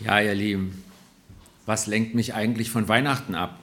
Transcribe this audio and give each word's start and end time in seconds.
Ja, 0.00 0.20
ihr 0.20 0.34
Lieben, 0.34 0.82
was 1.66 1.86
lenkt 1.86 2.14
mich 2.14 2.34
eigentlich 2.34 2.70
von 2.70 2.88
Weihnachten 2.88 3.34
ab? 3.34 3.58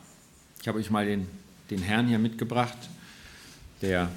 Ich 0.62 0.68
habe 0.68 0.80
euch 0.80 0.90
mal 0.90 1.06
den, 1.06 1.28
den 1.70 1.82
Herrn 1.82 2.08
hier 2.08 2.20
mitgebracht, 2.20 2.78
der, 3.81 4.10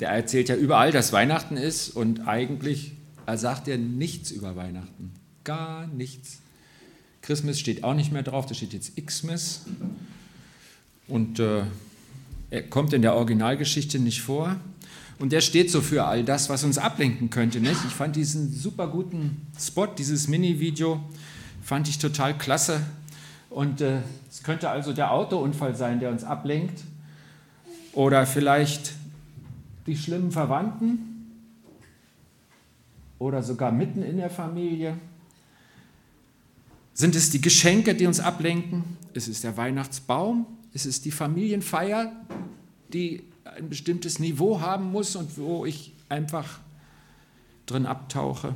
der 0.00 0.10
erzählt 0.10 0.48
ja 0.48 0.56
überall, 0.56 0.90
dass 0.90 1.12
Weihnachten 1.12 1.56
ist 1.56 1.90
und 1.90 2.26
eigentlich 2.26 2.92
er 3.26 3.38
sagt 3.38 3.66
er 3.66 3.76
nichts 3.76 4.30
über 4.30 4.54
Weihnachten. 4.54 5.12
Gar 5.42 5.88
nichts. 5.88 6.38
Christmas 7.22 7.58
steht 7.58 7.82
auch 7.82 7.94
nicht 7.94 8.12
mehr 8.12 8.22
drauf, 8.22 8.46
da 8.46 8.54
steht 8.54 8.72
jetzt 8.72 8.96
Xmas. 9.04 9.66
Und 11.08 11.40
äh, 11.40 11.64
er 12.50 12.62
kommt 12.62 12.92
in 12.92 13.02
der 13.02 13.14
Originalgeschichte 13.14 13.98
nicht 13.98 14.22
vor. 14.22 14.60
Und 15.18 15.32
der 15.32 15.40
steht 15.40 15.70
so 15.70 15.80
für 15.80 16.04
all 16.04 16.24
das, 16.24 16.50
was 16.50 16.62
uns 16.62 16.76
ablenken 16.76 17.30
könnte. 17.30 17.60
Nicht? 17.60 17.80
Ich 17.86 17.94
fand 17.94 18.16
diesen 18.16 18.52
super 18.52 18.88
guten 18.88 19.46
Spot, 19.58 19.86
dieses 19.86 20.28
Mini-Video, 20.28 21.00
fand 21.62 21.88
ich 21.88 21.98
total 21.98 22.36
klasse. 22.36 22.80
Und 23.48 23.80
äh, 23.80 24.00
es 24.30 24.42
könnte 24.42 24.68
also 24.68 24.92
der 24.92 25.12
Autounfall 25.12 25.74
sein, 25.74 26.00
der 26.00 26.10
uns 26.10 26.22
ablenkt. 26.22 26.82
Oder 27.92 28.26
vielleicht 28.26 28.92
die 29.86 29.96
schlimmen 29.96 30.32
Verwandten. 30.32 31.30
Oder 33.18 33.42
sogar 33.42 33.72
mitten 33.72 34.02
in 34.02 34.18
der 34.18 34.28
Familie. 34.28 34.98
Sind 36.92 37.16
es 37.16 37.30
die 37.30 37.40
Geschenke, 37.40 37.94
die 37.94 38.06
uns 38.06 38.20
ablenken? 38.20 38.84
Ist 39.14 39.28
es 39.28 39.40
der 39.40 39.56
Weihnachtsbaum? 39.56 40.46
Ist 40.74 40.84
es 40.84 41.00
die 41.00 41.10
Familienfeier, 41.10 42.12
die 42.92 43.22
ein 43.44 43.68
bestimmtes 43.68 44.18
Niveau 44.18 44.60
haben 44.60 44.90
muss 44.90 45.16
und 45.16 45.36
wo 45.36 45.66
ich 45.66 45.92
einfach 46.08 46.60
drin 47.66 47.86
abtauche. 47.86 48.54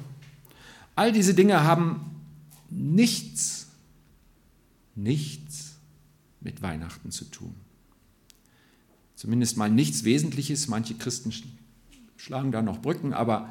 All 0.97 1.13
diese 1.13 1.35
Dinge 1.35 1.63
haben 1.63 2.23
nichts, 2.69 3.69
nichts 4.95 5.75
mit 6.41 6.63
Weihnachten 6.63 7.11
zu 7.11 7.25
tun. 7.25 7.55
Zumindest 9.17 9.57
mal 9.57 9.71
nichts 9.71 10.05
Wesentliches. 10.05 10.69
Manche 10.69 10.95
Christen 10.95 11.33
schlagen 12.17 12.53
da 12.53 12.63
noch 12.63 12.81
Brücken, 12.81 13.13
aber 13.13 13.51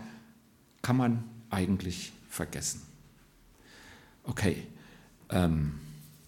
kann 0.81 0.97
man 0.97 1.23
eigentlich 1.49 2.11
vergessen. 2.29 2.81
Okay, 4.23 4.63
ähm, 5.29 5.73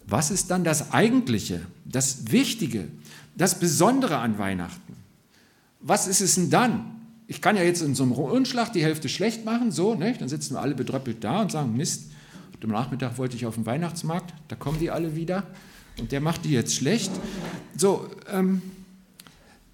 was 0.06 0.30
ist 0.30 0.50
dann 0.50 0.64
das 0.64 0.92
Eigentliche, 0.92 1.64
das 1.84 2.30
Wichtige, 2.30 2.88
das 3.36 3.58
Besondere 3.58 4.18
an 4.18 4.38
Weihnachten? 4.38 4.92
was 5.82 6.06
ist 6.06 6.20
es 6.20 6.36
denn 6.36 6.50
dann? 6.50 6.84
Ich 7.26 7.40
kann 7.40 7.56
ja 7.56 7.62
jetzt 7.62 7.82
in 7.82 7.94
so 7.94 8.02
einem 8.02 8.12
Rundschlag 8.12 8.72
die 8.72 8.82
Hälfte 8.82 9.08
schlecht 9.08 9.44
machen, 9.44 9.72
so, 9.72 9.94
ne? 9.94 10.14
dann 10.18 10.28
sitzen 10.28 10.54
wir 10.54 10.60
alle 10.60 10.74
bedröppelt 10.74 11.22
da 11.22 11.42
und 11.42 11.50
sagen, 11.52 11.76
Mist, 11.76 12.10
am 12.62 12.70
Nachmittag 12.70 13.18
wollte 13.18 13.34
ich 13.34 13.44
auf 13.46 13.56
den 13.56 13.66
Weihnachtsmarkt, 13.66 14.32
da 14.46 14.54
kommen 14.54 14.78
die 14.78 14.90
alle 14.90 15.16
wieder 15.16 15.42
und 15.98 16.12
der 16.12 16.20
macht 16.20 16.44
die 16.44 16.52
jetzt 16.52 16.74
schlecht. 16.76 17.10
So, 17.76 18.08
ähm, 18.30 18.62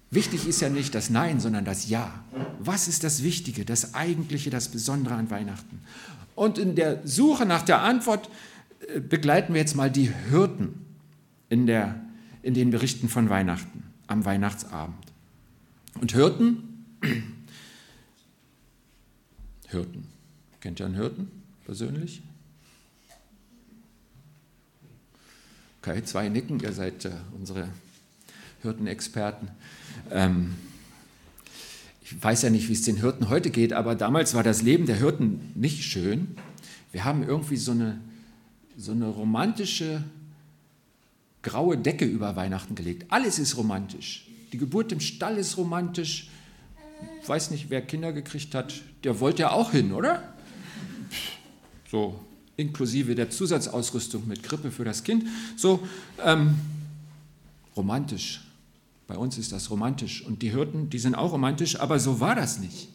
wichtig 0.09 0.47
ist 0.47 0.61
ja 0.61 0.69
nicht 0.69 0.95
das 0.95 1.11
Nein, 1.11 1.39
sondern 1.39 1.65
das 1.65 1.87
Ja. 1.87 2.23
Was 2.59 2.87
ist 2.87 3.03
das 3.03 3.21
Wichtige, 3.21 3.63
das 3.63 3.93
Eigentliche, 3.93 4.49
das 4.49 4.69
Besondere 4.69 5.13
an 5.13 5.29
Weihnachten? 5.29 5.81
Und 6.33 6.57
in 6.57 6.75
der 6.75 7.01
Suche 7.05 7.45
nach 7.45 7.61
der 7.61 7.81
Antwort 7.81 8.27
äh, 8.87 8.99
begleiten 8.99 9.53
wir 9.53 9.61
jetzt 9.61 9.75
mal 9.75 9.91
die 9.91 10.11
Hirten 10.31 10.83
in, 11.49 11.67
der, 11.67 12.01
in 12.41 12.53
den 12.53 12.71
Berichten 12.71 13.09
von 13.09 13.29
Weihnachten, 13.29 13.83
am 14.07 14.25
Weihnachtsabend. 14.25 14.95
Und 15.99 16.11
Hirten, 16.13 16.85
Hirten, 19.67 20.07
kennt 20.61 20.79
ihr 20.79 20.85
einen 20.85 20.95
Hirten 20.95 21.29
persönlich? 21.65 22.21
Okay, 25.81 26.03
zwei 26.03 26.29
nicken, 26.29 26.59
ihr 26.59 26.73
seid 26.73 27.05
äh, 27.05 27.11
unsere 27.37 27.69
Hirtenexperten. 28.61 29.49
Ähm, 30.11 30.55
ich 32.01 32.21
weiß 32.21 32.41
ja 32.41 32.49
nicht, 32.49 32.67
wie 32.67 32.73
es 32.73 32.81
den 32.81 32.97
Hirten 32.97 33.29
heute 33.29 33.49
geht, 33.49 33.71
aber 33.71 33.95
damals 33.95 34.33
war 34.33 34.43
das 34.43 34.61
Leben 34.61 34.87
der 34.87 34.97
Hirten 34.97 35.51
nicht 35.55 35.83
schön. 35.83 36.35
Wir 36.91 37.05
haben 37.05 37.23
irgendwie 37.23 37.57
so 37.57 37.71
eine, 37.71 37.99
so 38.75 38.91
eine 38.91 39.07
romantische 39.07 40.03
graue 41.41 41.77
Decke 41.77 42.05
über 42.05 42.35
Weihnachten 42.35 42.75
gelegt. 42.75 43.05
Alles 43.09 43.39
ist 43.39 43.57
romantisch. 43.57 44.27
Die 44.51 44.57
Geburt 44.57 44.91
im 44.91 44.99
Stall 44.99 45.37
ist 45.37 45.57
romantisch. 45.57 46.29
Ich 47.21 47.29
weiß 47.29 47.51
nicht, 47.51 47.69
wer 47.69 47.81
Kinder 47.81 48.11
gekriegt 48.11 48.53
hat, 48.55 48.73
der 49.03 49.19
wollte 49.19 49.43
ja 49.43 49.51
auch 49.51 49.71
hin, 49.71 49.93
oder? 49.93 50.33
So, 51.89 52.19
inklusive 52.57 53.15
der 53.15 53.29
Zusatzausrüstung 53.29 54.27
mit 54.27 54.43
Krippe 54.43 54.71
für 54.71 54.83
das 54.83 55.03
Kind. 55.03 55.25
So, 55.55 55.87
ähm, 56.23 56.55
romantisch. 57.75 58.41
Bei 59.07 59.17
uns 59.17 59.37
ist 59.37 59.51
das 59.51 59.71
romantisch. 59.71 60.23
Und 60.23 60.41
die 60.41 60.51
Hirten, 60.51 60.89
die 60.89 60.99
sind 60.99 61.15
auch 61.15 61.31
romantisch, 61.31 61.79
aber 61.79 61.99
so 61.99 62.19
war 62.19 62.35
das 62.35 62.59
nicht. 62.59 62.89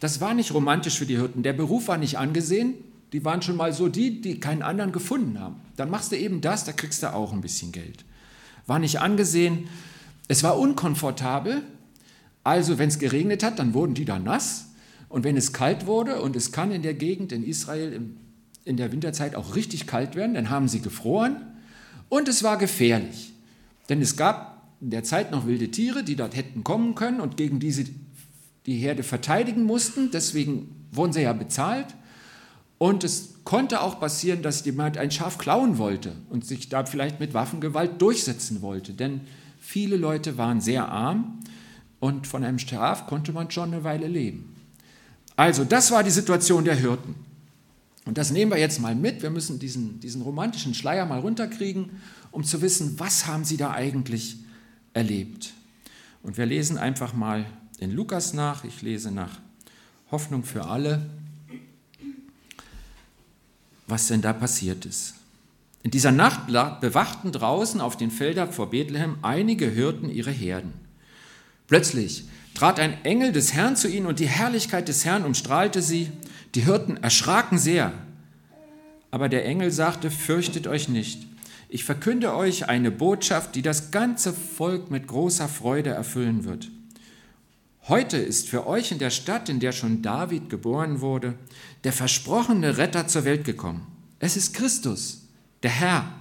Das 0.00 0.20
war 0.20 0.34
nicht 0.34 0.52
romantisch 0.52 0.98
für 0.98 1.06
die 1.06 1.16
Hirten. 1.16 1.42
Der 1.42 1.52
Beruf 1.52 1.88
war 1.88 1.98
nicht 1.98 2.18
angesehen. 2.18 2.74
Die 3.12 3.24
waren 3.24 3.42
schon 3.42 3.56
mal 3.56 3.72
so 3.72 3.88
die, 3.88 4.20
die 4.20 4.38
keinen 4.38 4.62
anderen 4.62 4.92
gefunden 4.92 5.40
haben. 5.40 5.56
Dann 5.76 5.90
machst 5.90 6.12
du 6.12 6.16
eben 6.16 6.40
das, 6.40 6.64
da 6.64 6.72
kriegst 6.72 7.02
du 7.02 7.12
auch 7.12 7.32
ein 7.32 7.40
bisschen 7.40 7.72
Geld. 7.72 8.04
War 8.66 8.78
nicht 8.78 9.00
angesehen. 9.00 9.68
Es 10.28 10.42
war 10.42 10.58
unkomfortabel, 10.58 11.62
also 12.44 12.78
wenn 12.78 12.88
es 12.88 12.98
geregnet 12.98 13.42
hat, 13.42 13.58
dann 13.58 13.74
wurden 13.74 13.94
die 13.94 14.04
da 14.04 14.18
nass. 14.18 14.66
Und 15.08 15.24
wenn 15.24 15.36
es 15.36 15.52
kalt 15.52 15.86
wurde, 15.86 16.22
und 16.22 16.36
es 16.36 16.52
kann 16.52 16.70
in 16.70 16.82
der 16.82 16.94
Gegend 16.94 17.32
in 17.32 17.42
Israel 17.42 18.00
in 18.64 18.76
der 18.76 18.92
Winterzeit 18.92 19.34
auch 19.34 19.56
richtig 19.56 19.86
kalt 19.86 20.14
werden, 20.14 20.34
dann 20.34 20.50
haben 20.50 20.68
sie 20.68 20.80
gefroren. 20.80 21.36
Und 22.08 22.28
es 22.28 22.42
war 22.42 22.58
gefährlich, 22.58 23.32
denn 23.88 24.00
es 24.00 24.16
gab 24.16 24.68
in 24.80 24.90
der 24.90 25.04
Zeit 25.04 25.30
noch 25.30 25.46
wilde 25.46 25.70
Tiere, 25.70 26.04
die 26.04 26.16
dort 26.16 26.36
hätten 26.36 26.64
kommen 26.64 26.94
können 26.94 27.20
und 27.20 27.36
gegen 27.36 27.60
diese 27.60 27.84
die 28.66 28.76
Herde 28.76 29.02
verteidigen 29.02 29.64
mussten. 29.64 30.10
Deswegen 30.10 30.86
wurden 30.92 31.12
sie 31.12 31.22
ja 31.22 31.32
bezahlt. 31.32 31.86
Und 32.80 33.04
es 33.04 33.34
konnte 33.44 33.82
auch 33.82 34.00
passieren, 34.00 34.42
dass 34.42 34.64
jemand 34.64 34.98
ein 34.98 35.12
Schaf 35.12 35.38
klauen 35.38 35.78
wollte 35.78 36.14
und 36.30 36.44
sich 36.44 36.68
da 36.68 36.84
vielleicht 36.84 37.20
mit 37.20 37.34
Waffengewalt 37.34 38.02
durchsetzen 38.02 38.62
wollte. 38.62 38.94
Denn 38.94 39.20
Viele 39.60 39.96
Leute 39.96 40.36
waren 40.38 40.60
sehr 40.60 40.88
arm 40.88 41.38
und 42.00 42.26
von 42.26 42.42
einem 42.42 42.58
Schaf 42.58 43.06
konnte 43.06 43.32
man 43.32 43.50
schon 43.50 43.72
eine 43.72 43.84
Weile 43.84 44.08
leben. 44.08 44.56
Also, 45.36 45.64
das 45.64 45.92
war 45.92 46.02
die 46.02 46.10
Situation 46.10 46.64
der 46.64 46.74
Hirten. 46.74 47.14
Und 48.06 48.18
das 48.18 48.32
nehmen 48.32 48.50
wir 48.50 48.58
jetzt 48.58 48.80
mal 48.80 48.94
mit. 48.96 49.22
Wir 49.22 49.30
müssen 49.30 49.58
diesen, 49.58 50.00
diesen 50.00 50.22
romantischen 50.22 50.74
Schleier 50.74 51.06
mal 51.06 51.20
runterkriegen, 51.20 51.90
um 52.32 52.42
zu 52.42 52.62
wissen, 52.62 52.98
was 52.98 53.26
haben 53.26 53.44
sie 53.44 53.56
da 53.56 53.70
eigentlich 53.70 54.38
erlebt. 54.92 55.52
Und 56.22 56.36
wir 56.36 56.46
lesen 56.46 56.78
einfach 56.78 57.12
mal 57.12 57.46
in 57.78 57.92
Lukas 57.92 58.32
nach. 58.32 58.64
Ich 58.64 58.82
lese 58.82 59.12
nach 59.12 59.38
Hoffnung 60.10 60.42
für 60.42 60.64
alle, 60.64 61.06
was 63.90 64.06
denn 64.06 64.22
da 64.22 64.32
passiert 64.32 64.86
ist. 64.86 65.14
In 65.82 65.90
dieser 65.90 66.12
Nacht 66.12 66.46
bewachten 66.80 67.32
draußen 67.32 67.80
auf 67.80 67.96
den 67.96 68.10
Feldern 68.10 68.52
vor 68.52 68.70
Bethlehem 68.70 69.16
einige 69.22 69.66
Hirten 69.66 70.10
ihre 70.10 70.30
Herden. 70.30 70.72
Plötzlich 71.66 72.24
trat 72.54 72.78
ein 72.78 73.04
Engel 73.04 73.32
des 73.32 73.54
Herrn 73.54 73.76
zu 73.76 73.88
ihnen 73.88 74.06
und 74.06 74.18
die 74.18 74.28
Herrlichkeit 74.28 74.88
des 74.88 75.04
Herrn 75.04 75.24
umstrahlte 75.24 75.80
sie. 75.80 76.10
Die 76.54 76.64
Hirten 76.64 76.96
erschraken 76.98 77.58
sehr. 77.58 77.92
Aber 79.10 79.28
der 79.28 79.46
Engel 79.46 79.70
sagte, 79.70 80.10
fürchtet 80.10 80.66
euch 80.66 80.88
nicht. 80.88 81.26
Ich 81.68 81.84
verkünde 81.84 82.34
euch 82.34 82.68
eine 82.68 82.90
Botschaft, 82.90 83.54
die 83.54 83.62
das 83.62 83.90
ganze 83.90 84.32
Volk 84.32 84.90
mit 84.90 85.06
großer 85.06 85.48
Freude 85.48 85.90
erfüllen 85.90 86.44
wird. 86.44 86.68
Heute 87.90 88.18
ist 88.18 88.48
für 88.48 88.68
euch 88.68 88.92
in 88.92 89.00
der 89.00 89.10
Stadt, 89.10 89.48
in 89.48 89.58
der 89.58 89.72
schon 89.72 90.00
David 90.00 90.48
geboren 90.48 91.00
wurde, 91.00 91.34
der 91.82 91.92
versprochene 91.92 92.78
Retter 92.78 93.08
zur 93.08 93.24
Welt 93.24 93.42
gekommen. 93.42 93.84
Es 94.20 94.36
ist 94.36 94.54
Christus 94.54 95.26
der 95.64 95.72
Herr. 95.72 96.12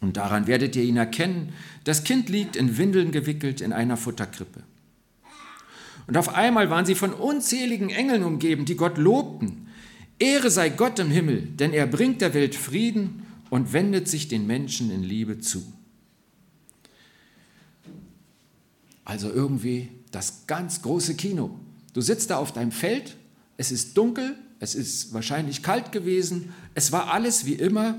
Und 0.00 0.16
daran 0.16 0.46
werdet 0.46 0.74
ihr 0.74 0.82
ihn 0.82 0.96
erkennen. 0.96 1.52
Das 1.84 2.04
Kind 2.04 2.30
liegt 2.30 2.56
in 2.56 2.78
Windeln 2.78 3.12
gewickelt 3.12 3.60
in 3.60 3.74
einer 3.74 3.98
Futterkrippe. 3.98 4.62
Und 6.06 6.16
auf 6.16 6.34
einmal 6.34 6.70
waren 6.70 6.86
sie 6.86 6.94
von 6.94 7.12
unzähligen 7.12 7.90
Engeln 7.90 8.22
umgeben, 8.22 8.64
die 8.64 8.76
Gott 8.76 8.96
lobten. 8.96 9.68
Ehre 10.18 10.50
sei 10.50 10.70
Gott 10.70 10.98
im 10.98 11.10
Himmel, 11.10 11.42
denn 11.42 11.74
er 11.74 11.86
bringt 11.86 12.22
der 12.22 12.32
Welt 12.32 12.54
Frieden 12.54 13.26
und 13.50 13.74
wendet 13.74 14.08
sich 14.08 14.26
den 14.26 14.46
Menschen 14.46 14.90
in 14.90 15.02
Liebe 15.02 15.38
zu. 15.38 15.70
Also 19.04 19.30
irgendwie 19.30 19.90
das 20.12 20.46
ganz 20.46 20.82
große 20.82 21.14
Kino. 21.16 21.58
Du 21.92 22.00
sitzt 22.00 22.30
da 22.30 22.36
auf 22.36 22.52
deinem 22.52 22.72
Feld, 22.72 23.16
es 23.56 23.72
ist 23.72 23.96
dunkel, 23.96 24.36
es 24.60 24.74
ist 24.74 25.12
wahrscheinlich 25.12 25.62
kalt 25.62 25.90
gewesen, 25.90 26.54
es 26.74 26.92
war 26.92 27.12
alles 27.12 27.44
wie 27.44 27.54
immer 27.54 27.96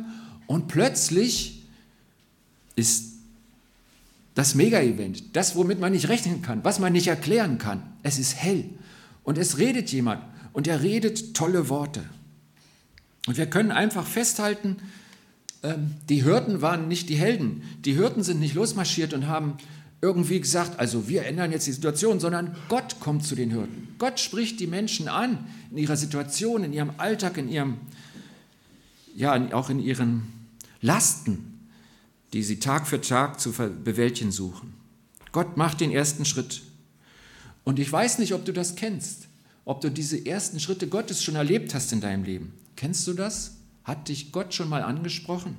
und 0.47 0.67
plötzlich 0.67 1.63
ist 2.75 3.13
das 4.35 4.55
Mega-Event, 4.55 5.35
das, 5.35 5.55
womit 5.55 5.79
man 5.79 5.91
nicht 5.91 6.09
rechnen 6.09 6.41
kann, 6.41 6.63
was 6.63 6.79
man 6.79 6.93
nicht 6.93 7.07
erklären 7.07 7.57
kann. 7.57 7.83
Es 8.01 8.17
ist 8.17 8.35
hell 8.35 8.69
und 9.23 9.37
es 9.37 9.57
redet 9.57 9.91
jemand 9.91 10.23
und 10.53 10.67
er 10.67 10.81
redet 10.81 11.35
tolle 11.35 11.69
Worte. 11.69 12.03
Und 13.27 13.37
wir 13.37 13.45
können 13.45 13.71
einfach 13.71 14.07
festhalten, 14.07 14.77
ähm, 15.63 15.95
die 16.09 16.23
Hirten 16.23 16.61
waren 16.61 16.87
nicht 16.87 17.09
die 17.09 17.15
Helden. 17.15 17.63
Die 17.85 17.93
Hirten 17.93 18.23
sind 18.23 18.39
nicht 18.39 18.53
losmarschiert 18.53 19.13
und 19.13 19.27
haben 19.27 19.57
irgendwie 20.03 20.41
gesagt, 20.41 20.81
also 20.81 21.07
wir 21.07 21.25
ändern 21.25 21.53
jetzt 21.53 21.65
die 21.65 21.71
Situation, 21.71 22.19
sondern 22.19 22.57
Gott 22.67 22.99
kommt 22.99 23.25
zu 23.25 23.35
den 23.35 23.51
Hirten. 23.51 23.87
Gott 23.99 24.19
spricht 24.19 24.59
die 24.59 24.67
Menschen 24.67 25.07
an 25.07 25.47
in 25.71 25.77
ihrer 25.77 25.95
Situation, 25.95 26.65
in 26.65 26.73
ihrem 26.73 26.91
Alltag, 26.97 27.37
in 27.37 27.47
ihrem, 27.47 27.77
ja, 29.15 29.33
auch 29.53 29.69
in 29.69 29.79
ihren 29.79 30.23
Lasten, 30.81 31.69
die 32.33 32.43
sie 32.43 32.59
Tag 32.59 32.85
für 32.85 32.99
Tag 32.99 33.39
zu 33.39 33.53
bewältigen 33.53 34.33
suchen. 34.33 34.73
Gott 35.31 35.55
macht 35.55 35.79
den 35.79 35.91
ersten 35.91 36.25
Schritt. 36.25 36.63
Und 37.63 37.79
ich 37.79 37.89
weiß 37.89 38.19
nicht, 38.19 38.33
ob 38.33 38.43
du 38.43 38.51
das 38.51 38.75
kennst, 38.75 39.29
ob 39.63 39.79
du 39.79 39.89
diese 39.89 40.25
ersten 40.25 40.59
Schritte 40.59 40.87
Gottes 40.87 41.23
schon 41.23 41.35
erlebt 41.35 41.73
hast 41.73 41.93
in 41.93 42.01
deinem 42.01 42.25
Leben. 42.25 42.51
Kennst 42.75 43.07
du 43.07 43.13
das? 43.13 43.55
Hat 43.85 44.09
dich 44.09 44.33
Gott 44.33 44.53
schon 44.53 44.67
mal 44.67 44.83
angesprochen? 44.83 45.55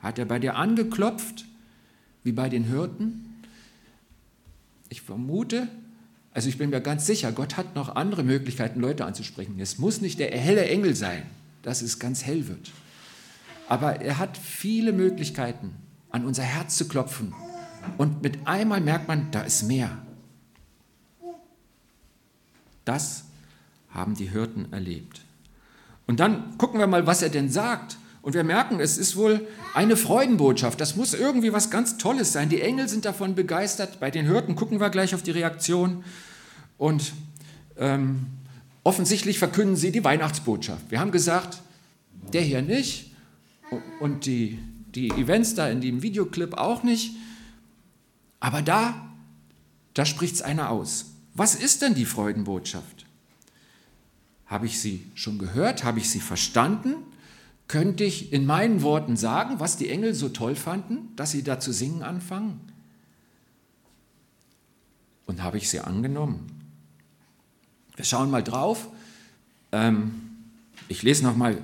Hat 0.00 0.18
er 0.18 0.24
bei 0.24 0.40
dir 0.40 0.56
angeklopft, 0.56 1.44
wie 2.24 2.32
bei 2.32 2.48
den 2.48 2.64
Hirten? 2.64 3.25
Ich 4.88 5.02
vermute, 5.02 5.68
also 6.32 6.48
ich 6.48 6.58
bin 6.58 6.70
mir 6.70 6.80
ganz 6.80 7.06
sicher, 7.06 7.32
Gott 7.32 7.56
hat 7.56 7.74
noch 7.74 7.96
andere 7.96 8.22
Möglichkeiten, 8.22 8.80
Leute 8.80 9.04
anzusprechen. 9.04 9.58
Es 9.58 9.78
muss 9.78 10.00
nicht 10.00 10.18
der 10.18 10.30
helle 10.30 10.66
Engel 10.66 10.94
sein, 10.94 11.22
dass 11.62 11.82
es 11.82 11.98
ganz 11.98 12.24
hell 12.24 12.46
wird. 12.48 12.72
Aber 13.68 14.00
er 14.00 14.18
hat 14.18 14.36
viele 14.36 14.92
Möglichkeiten, 14.92 15.74
an 16.10 16.24
unser 16.24 16.42
Herz 16.42 16.76
zu 16.76 16.88
klopfen. 16.88 17.34
Und 17.98 18.22
mit 18.22 18.46
einmal 18.46 18.80
merkt 18.80 19.08
man, 19.08 19.30
da 19.30 19.42
ist 19.42 19.62
mehr. 19.62 19.96
Das 22.84 23.24
haben 23.90 24.14
die 24.14 24.30
Hirten 24.30 24.72
erlebt. 24.72 25.22
Und 26.06 26.20
dann 26.20 26.56
gucken 26.58 26.78
wir 26.78 26.86
mal, 26.86 27.06
was 27.06 27.22
er 27.22 27.30
denn 27.30 27.50
sagt. 27.50 27.96
Und 28.26 28.34
wir 28.34 28.42
merken, 28.42 28.80
es 28.80 28.98
ist 28.98 29.14
wohl 29.14 29.46
eine 29.72 29.96
Freudenbotschaft. 29.96 30.80
Das 30.80 30.96
muss 30.96 31.14
irgendwie 31.14 31.52
was 31.52 31.70
ganz 31.70 31.96
Tolles 31.96 32.32
sein. 32.32 32.48
Die 32.48 32.60
Engel 32.60 32.88
sind 32.88 33.04
davon 33.04 33.36
begeistert. 33.36 34.00
Bei 34.00 34.10
den 34.10 34.26
Hirten 34.26 34.56
gucken 34.56 34.80
wir 34.80 34.90
gleich 34.90 35.14
auf 35.14 35.22
die 35.22 35.30
Reaktion. 35.30 36.02
Und 36.76 37.12
ähm, 37.76 38.26
offensichtlich 38.82 39.38
verkünden 39.38 39.76
sie 39.76 39.92
die 39.92 40.02
Weihnachtsbotschaft. 40.02 40.90
Wir 40.90 40.98
haben 40.98 41.12
gesagt, 41.12 41.58
der 42.32 42.42
hier 42.42 42.62
nicht 42.62 43.12
und 44.00 44.26
die, 44.26 44.58
die 44.92 45.10
Events 45.10 45.54
da 45.54 45.68
in 45.68 45.80
dem 45.80 46.02
Videoclip 46.02 46.54
auch 46.54 46.82
nicht. 46.82 47.12
Aber 48.40 48.60
da, 48.60 49.08
da 49.94 50.04
spricht 50.04 50.34
es 50.34 50.42
einer 50.42 50.70
aus. 50.70 51.12
Was 51.34 51.54
ist 51.54 51.80
denn 51.80 51.94
die 51.94 52.06
Freudenbotschaft? 52.06 53.06
Habe 54.46 54.66
ich 54.66 54.80
sie 54.80 55.06
schon 55.14 55.38
gehört? 55.38 55.84
Habe 55.84 56.00
ich 56.00 56.10
sie 56.10 56.18
verstanden? 56.18 56.96
Könnte 57.68 58.04
ich 58.04 58.32
in 58.32 58.46
meinen 58.46 58.82
Worten 58.82 59.16
sagen, 59.16 59.58
was 59.58 59.76
die 59.76 59.88
Engel 59.88 60.14
so 60.14 60.28
toll 60.28 60.54
fanden, 60.54 61.14
dass 61.16 61.32
sie 61.32 61.42
da 61.42 61.58
zu 61.58 61.72
singen 61.72 62.02
anfangen? 62.02 62.60
Und 65.26 65.42
habe 65.42 65.58
ich 65.58 65.68
sie 65.68 65.80
angenommen? 65.80 66.46
Wir 67.96 68.04
schauen 68.04 68.30
mal 68.30 68.44
drauf. 68.44 68.88
Ähm, 69.72 70.14
ich 70.88 71.02
lese 71.02 71.24
nochmal 71.24 71.60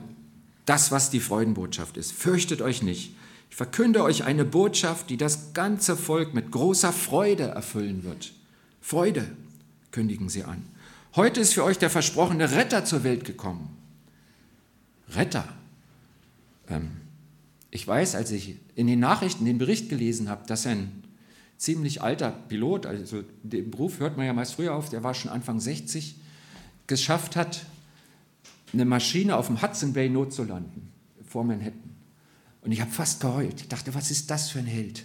das, 0.67 0.91
was 0.91 1.11
die 1.11 1.21
Freudenbotschaft 1.21 1.97
ist. 1.97 2.13
Fürchtet 2.13 2.63
euch 2.63 2.83
nicht. 2.83 3.15
Ich 3.51 3.57
verkünde 3.57 4.03
euch 4.03 4.25
eine 4.25 4.45
Botschaft, 4.45 5.11
die 5.11 5.17
das 5.17 5.53
ganze 5.53 5.97
Volk 5.97 6.35
mit 6.35 6.51
großer 6.51 6.93
Freude 6.93 7.45
erfüllen 7.45 8.03
wird. 8.03 8.33
Freude, 8.81 9.31
kündigen 9.91 10.29
sie 10.29 10.45
an. 10.45 10.65
Heute 11.15 11.41
ist 11.41 11.53
für 11.53 11.63
euch 11.63 11.79
der 11.79 11.91
versprochene 11.91 12.51
Retter 12.51 12.85
zur 12.85 13.05
Welt 13.05 13.25
gekommen. 13.25 13.77
Retter. 15.11 15.45
Ähm, 16.69 16.91
ich 17.71 17.87
weiß, 17.87 18.15
als 18.15 18.31
ich 18.31 18.57
in 18.75 18.87
den 18.87 19.01
Nachrichten 19.01 19.45
den 19.45 19.59
Bericht 19.59 19.89
gelesen 19.89 20.29
habe, 20.29 20.47
dass 20.47 20.67
ein 20.67 21.03
ziemlich 21.57 22.03
alter 22.03 22.31
Pilot, 22.31 22.87
also 22.87 23.23
den 23.43 23.71
Beruf 23.71 24.01
hört 24.01 24.17
man 24.17 24.27
ja 24.27 24.33
meist 24.33 24.55
früher 24.55 24.75
auf, 24.75 24.89
der 24.91 25.03
war 25.03 25.15
schon 25.15 25.31
Anfang 25.31 25.61
60, 25.61 26.17
geschafft 26.87 27.37
hat, 27.37 27.65
eine 28.73 28.85
Maschine 28.85 29.37
auf 29.37 29.47
dem 29.47 29.63
Hudson 29.63 29.93
Bay 29.93 30.09
notzulanden, 30.09 30.89
vor 31.27 31.45
Manhattan. 31.45 31.93
Und 32.63 32.73
ich 32.73 32.81
habe 32.81 32.91
fast 32.91 33.21
geheult. 33.21 33.61
Ich 33.61 33.69
dachte, 33.69 33.95
was 33.95 34.11
ist 34.11 34.31
das 34.31 34.51
für 34.51 34.61
ein 34.61 34.67
Held? 34.67 35.05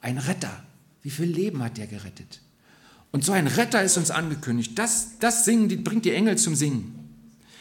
Ein 0.00 0.18
Retter. 0.18 0.62
Wie 1.02 1.10
viel 1.10 1.26
Leben 1.26 1.62
hat 1.62 1.78
der 1.78 1.86
gerettet? 1.86 2.40
Und 3.10 3.24
so 3.24 3.32
ein 3.32 3.46
Retter 3.46 3.82
ist 3.82 3.96
uns 3.96 4.10
angekündigt. 4.10 4.78
Das, 4.78 5.18
das 5.18 5.44
Singen 5.44 5.68
die, 5.68 5.76
bringt 5.76 6.04
die 6.04 6.12
Engel 6.12 6.36
zum 6.36 6.54
Singen. 6.54 6.94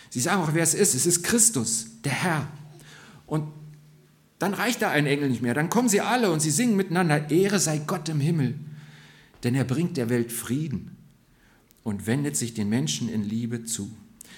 Sie 0.10 0.20
sagen 0.20 0.42
auch, 0.42 0.54
wer 0.54 0.64
es 0.64 0.74
ist. 0.74 0.96
Es 0.96 1.06
ist 1.06 1.24
Christus, 1.24 1.88
der 2.04 2.12
Herr. 2.12 2.48
Und 3.28 3.52
dann 4.40 4.54
reicht 4.54 4.82
da 4.82 4.90
ein 4.90 5.06
Engel 5.06 5.30
nicht 5.30 5.42
mehr. 5.42 5.54
Dann 5.54 5.70
kommen 5.70 5.90
sie 5.90 6.02
alle 6.02 6.32
und 6.32 6.40
sie 6.40 6.52
singen 6.52 6.76
miteinander, 6.76 7.30
Ehre 7.30 7.60
sei 7.60 7.80
Gott 7.80 8.10
im 8.10 8.20
Himmel, 8.20 8.56
denn 9.44 9.54
er 9.54 9.64
bringt 9.64 9.98
der 9.98 10.10
Welt 10.10 10.32
Frieden 10.32 10.98
und 11.84 12.08
wendet 12.08 12.36
sich 12.36 12.54
den 12.54 12.70
Menschen 12.70 13.10
in 13.10 13.24
Liebe 13.24 13.66
zu. 13.66 13.96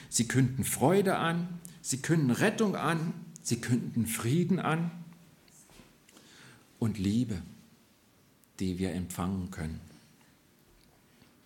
Sie 0.09 0.27
künden 0.27 0.63
Freude 0.63 1.17
an, 1.17 1.47
sie 1.81 2.01
künden 2.01 2.31
Rettung 2.31 2.75
an, 2.75 3.13
sie 3.41 3.61
künden 3.61 4.05
Frieden 4.07 4.59
an 4.59 4.91
und 6.79 6.97
Liebe, 6.97 7.41
die 8.59 8.79
wir 8.79 8.93
empfangen 8.93 9.51
können. 9.51 9.79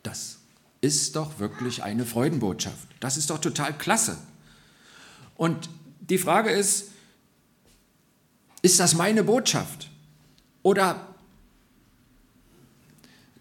Das 0.04 0.40
ist 0.82 1.16
doch 1.16 1.40
wirklich 1.40 1.84
eine 1.84 2.06
Freudenbotschaft. 2.06 2.88
Das 3.00 3.18
ist 3.18 3.30
doch 3.30 3.40
total 3.40 3.78
klasse. 3.78 4.18
Und 5.36 5.70
die 6.02 6.18
Frage 6.18 6.52
ist, 6.52 6.93
ist 8.64 8.80
das 8.80 8.96
meine 8.96 9.24
Botschaft? 9.24 9.92
Oder 10.64 11.10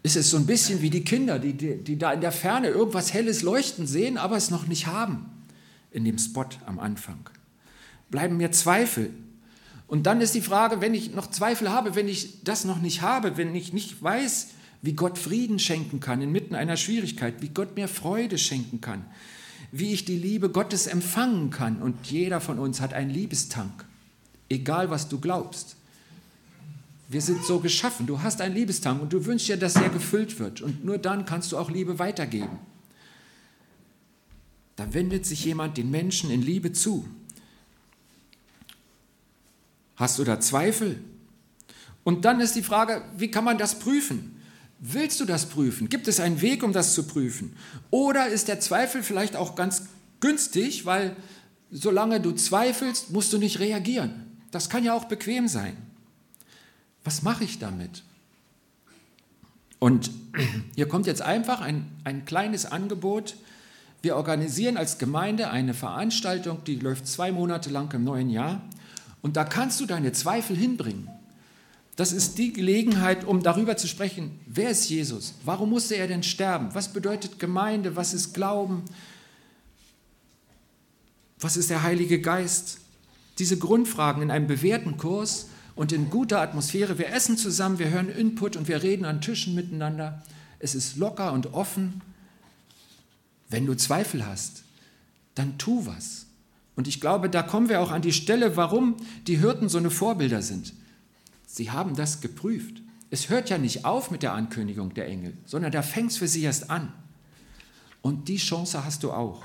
ist 0.02 0.16
es 0.16 0.30
so 0.30 0.36
ein 0.36 0.46
bisschen 0.46 0.82
wie 0.82 0.90
die 0.90 1.04
Kinder, 1.04 1.38
die, 1.38 1.54
die, 1.54 1.76
die, 1.76 1.96
da 1.96 2.12
in 2.12 2.20
der 2.20 2.32
Ferne 2.32 2.68
irgendwas 2.68 3.14
Helles 3.14 3.42
leuchten 3.42 3.86
sehen, 3.86 4.18
aber 4.18 4.36
es 4.36 4.50
noch 4.50 4.66
nicht 4.66 4.88
haben 4.88 5.30
in 5.92 6.04
dem 6.04 6.18
Spot 6.18 6.46
am 6.66 6.80
Anfang? 6.80 7.30
Bleiben 8.10 8.36
mir 8.36 8.50
Zweifel. 8.50 9.10
Und 9.86 10.06
dann 10.06 10.20
ist 10.20 10.34
die 10.34 10.40
Frage, 10.40 10.80
wenn 10.80 10.92
ich 10.92 11.14
noch 11.14 11.30
Zweifel 11.30 11.70
habe, 11.70 11.94
wenn 11.94 12.08
ich 12.08 12.42
das 12.42 12.64
noch 12.64 12.80
nicht 12.80 13.00
habe, 13.00 13.36
wenn 13.36 13.54
ich 13.54 13.72
nicht 13.72 14.02
weiß, 14.02 14.48
wie 14.82 14.94
Gott 14.94 15.18
Frieden 15.18 15.60
schenken 15.60 16.00
kann 16.00 16.20
inmitten 16.20 16.56
einer 16.56 16.76
Schwierigkeit, 16.76 17.40
wie 17.40 17.50
Gott 17.50 17.76
mir 17.76 17.86
Freude 17.86 18.38
schenken 18.38 18.80
kann, 18.80 19.04
wie 19.70 19.92
ich 19.92 20.04
die 20.04 20.16
Liebe 20.16 20.48
Gottes 20.48 20.88
empfangen 20.88 21.50
kann. 21.50 21.80
Und 21.80 22.10
jeder 22.10 22.40
von 22.40 22.58
uns 22.58 22.80
hat 22.80 22.92
einen 22.92 23.10
Liebestank 23.10 23.84
egal 24.52 24.90
was 24.90 25.08
du 25.08 25.18
glaubst. 25.18 25.76
Wir 27.08 27.20
sind 27.20 27.44
so 27.44 27.60
geschaffen. 27.60 28.06
Du 28.06 28.22
hast 28.22 28.40
einen 28.40 28.54
Liebestank 28.54 29.02
und 29.02 29.12
du 29.12 29.26
wünschst 29.26 29.48
dir, 29.48 29.56
dass 29.56 29.76
er 29.76 29.90
gefüllt 29.90 30.38
wird. 30.38 30.62
Und 30.62 30.84
nur 30.84 30.98
dann 30.98 31.26
kannst 31.26 31.52
du 31.52 31.58
auch 31.58 31.70
Liebe 31.70 31.98
weitergeben. 31.98 32.58
Da 34.76 34.94
wendet 34.94 35.26
sich 35.26 35.44
jemand 35.44 35.76
den 35.76 35.90
Menschen 35.90 36.30
in 36.30 36.40
Liebe 36.40 36.72
zu. 36.72 37.06
Hast 39.96 40.18
du 40.18 40.24
da 40.24 40.40
Zweifel? 40.40 40.98
Und 42.02 42.24
dann 42.24 42.40
ist 42.40 42.56
die 42.56 42.62
Frage, 42.62 43.04
wie 43.16 43.30
kann 43.30 43.44
man 43.44 43.58
das 43.58 43.78
prüfen? 43.78 44.40
Willst 44.80 45.20
du 45.20 45.24
das 45.24 45.46
prüfen? 45.46 45.88
Gibt 45.88 46.08
es 46.08 46.18
einen 46.18 46.40
Weg, 46.40 46.62
um 46.62 46.72
das 46.72 46.94
zu 46.94 47.04
prüfen? 47.04 47.54
Oder 47.90 48.28
ist 48.28 48.48
der 48.48 48.58
Zweifel 48.58 49.02
vielleicht 49.02 49.36
auch 49.36 49.54
ganz 49.54 49.82
günstig, 50.18 50.86
weil 50.86 51.14
solange 51.70 52.20
du 52.20 52.32
zweifelst, 52.32 53.10
musst 53.10 53.32
du 53.32 53.38
nicht 53.38 53.60
reagieren. 53.60 54.31
Das 54.52 54.70
kann 54.70 54.84
ja 54.84 54.94
auch 54.94 55.06
bequem 55.06 55.48
sein. 55.48 55.76
Was 57.02 57.22
mache 57.22 57.42
ich 57.42 57.58
damit? 57.58 58.04
Und 59.80 60.12
hier 60.76 60.86
kommt 60.86 61.08
jetzt 61.08 61.22
einfach 61.22 61.60
ein, 61.60 61.90
ein 62.04 62.24
kleines 62.24 62.66
Angebot. 62.66 63.34
Wir 64.02 64.14
organisieren 64.14 64.76
als 64.76 64.98
Gemeinde 64.98 65.50
eine 65.50 65.74
Veranstaltung, 65.74 66.62
die 66.64 66.76
läuft 66.76 67.08
zwei 67.08 67.32
Monate 67.32 67.70
lang 67.70 67.92
im 67.92 68.04
neuen 68.04 68.30
Jahr. 68.30 68.62
Und 69.22 69.36
da 69.36 69.44
kannst 69.44 69.80
du 69.80 69.86
deine 69.86 70.12
Zweifel 70.12 70.56
hinbringen. 70.56 71.08
Das 71.96 72.12
ist 72.12 72.38
die 72.38 72.52
Gelegenheit, 72.52 73.24
um 73.24 73.42
darüber 73.42 73.76
zu 73.76 73.88
sprechen, 73.88 74.38
wer 74.46 74.70
ist 74.70 74.88
Jesus? 74.88 75.34
Warum 75.44 75.70
musste 75.70 75.96
er 75.96 76.08
denn 76.08 76.22
sterben? 76.22 76.74
Was 76.74 76.92
bedeutet 76.92 77.38
Gemeinde? 77.38 77.96
Was 77.96 78.14
ist 78.14 78.34
Glauben? 78.34 78.84
Was 81.38 81.56
ist 81.56 81.70
der 81.70 81.82
Heilige 81.82 82.20
Geist? 82.20 82.81
Diese 83.38 83.58
Grundfragen 83.58 84.22
in 84.22 84.30
einem 84.30 84.46
bewährten 84.46 84.96
Kurs 84.96 85.48
und 85.74 85.92
in 85.92 86.10
guter 86.10 86.40
Atmosphäre. 86.40 86.98
Wir 86.98 87.12
essen 87.12 87.36
zusammen, 87.36 87.78
wir 87.78 87.90
hören 87.90 88.08
Input 88.08 88.56
und 88.56 88.68
wir 88.68 88.82
reden 88.82 89.04
an 89.04 89.20
Tischen 89.20 89.54
miteinander. 89.54 90.22
Es 90.58 90.74
ist 90.74 90.96
locker 90.96 91.32
und 91.32 91.54
offen. 91.54 92.02
Wenn 93.48 93.66
du 93.66 93.74
Zweifel 93.74 94.26
hast, 94.26 94.62
dann 95.34 95.58
tu 95.58 95.86
was. 95.86 96.26
Und 96.76 96.88
ich 96.88 97.00
glaube, 97.00 97.28
da 97.28 97.42
kommen 97.42 97.68
wir 97.68 97.80
auch 97.80 97.90
an 97.90 98.02
die 98.02 98.12
Stelle, 98.12 98.56
warum 98.56 98.96
die 99.26 99.38
Hirten 99.38 99.68
so 99.68 99.78
eine 99.78 99.90
Vorbilder 99.90 100.42
sind. 100.42 100.72
Sie 101.46 101.70
haben 101.70 101.96
das 101.96 102.20
geprüft. 102.20 102.80
Es 103.10 103.28
hört 103.28 103.50
ja 103.50 103.58
nicht 103.58 103.84
auf 103.84 104.10
mit 104.10 104.22
der 104.22 104.32
Ankündigung 104.32 104.94
der 104.94 105.06
Engel, 105.06 105.34
sondern 105.44 105.70
da 105.70 105.82
fängt 105.82 106.12
es 106.12 106.16
für 106.16 106.28
sie 106.28 106.42
erst 106.42 106.70
an. 106.70 106.92
Und 108.00 108.28
die 108.28 108.38
Chance 108.38 108.84
hast 108.84 109.02
du 109.02 109.12
auch. 109.12 109.44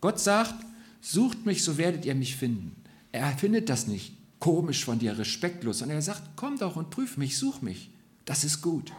Gott 0.00 0.18
sagt, 0.18 0.54
sucht 1.02 1.44
mich, 1.44 1.62
so 1.62 1.76
werdet 1.76 2.06
ihr 2.06 2.14
mich 2.14 2.36
finden. 2.36 2.74
Er 3.12 3.30
findet 3.36 3.68
das 3.68 3.86
nicht 3.86 4.14
komisch 4.42 4.84
von 4.84 4.98
dir, 4.98 5.16
respektlos, 5.16 5.78
sondern 5.78 5.98
er 5.98 6.02
sagt, 6.02 6.22
komm 6.34 6.58
doch 6.58 6.74
und 6.74 6.90
prüf 6.90 7.16
mich, 7.16 7.38
such 7.38 7.62
mich. 7.62 7.90
Das 8.24 8.42
ist 8.42 8.60
gut. 8.60 8.92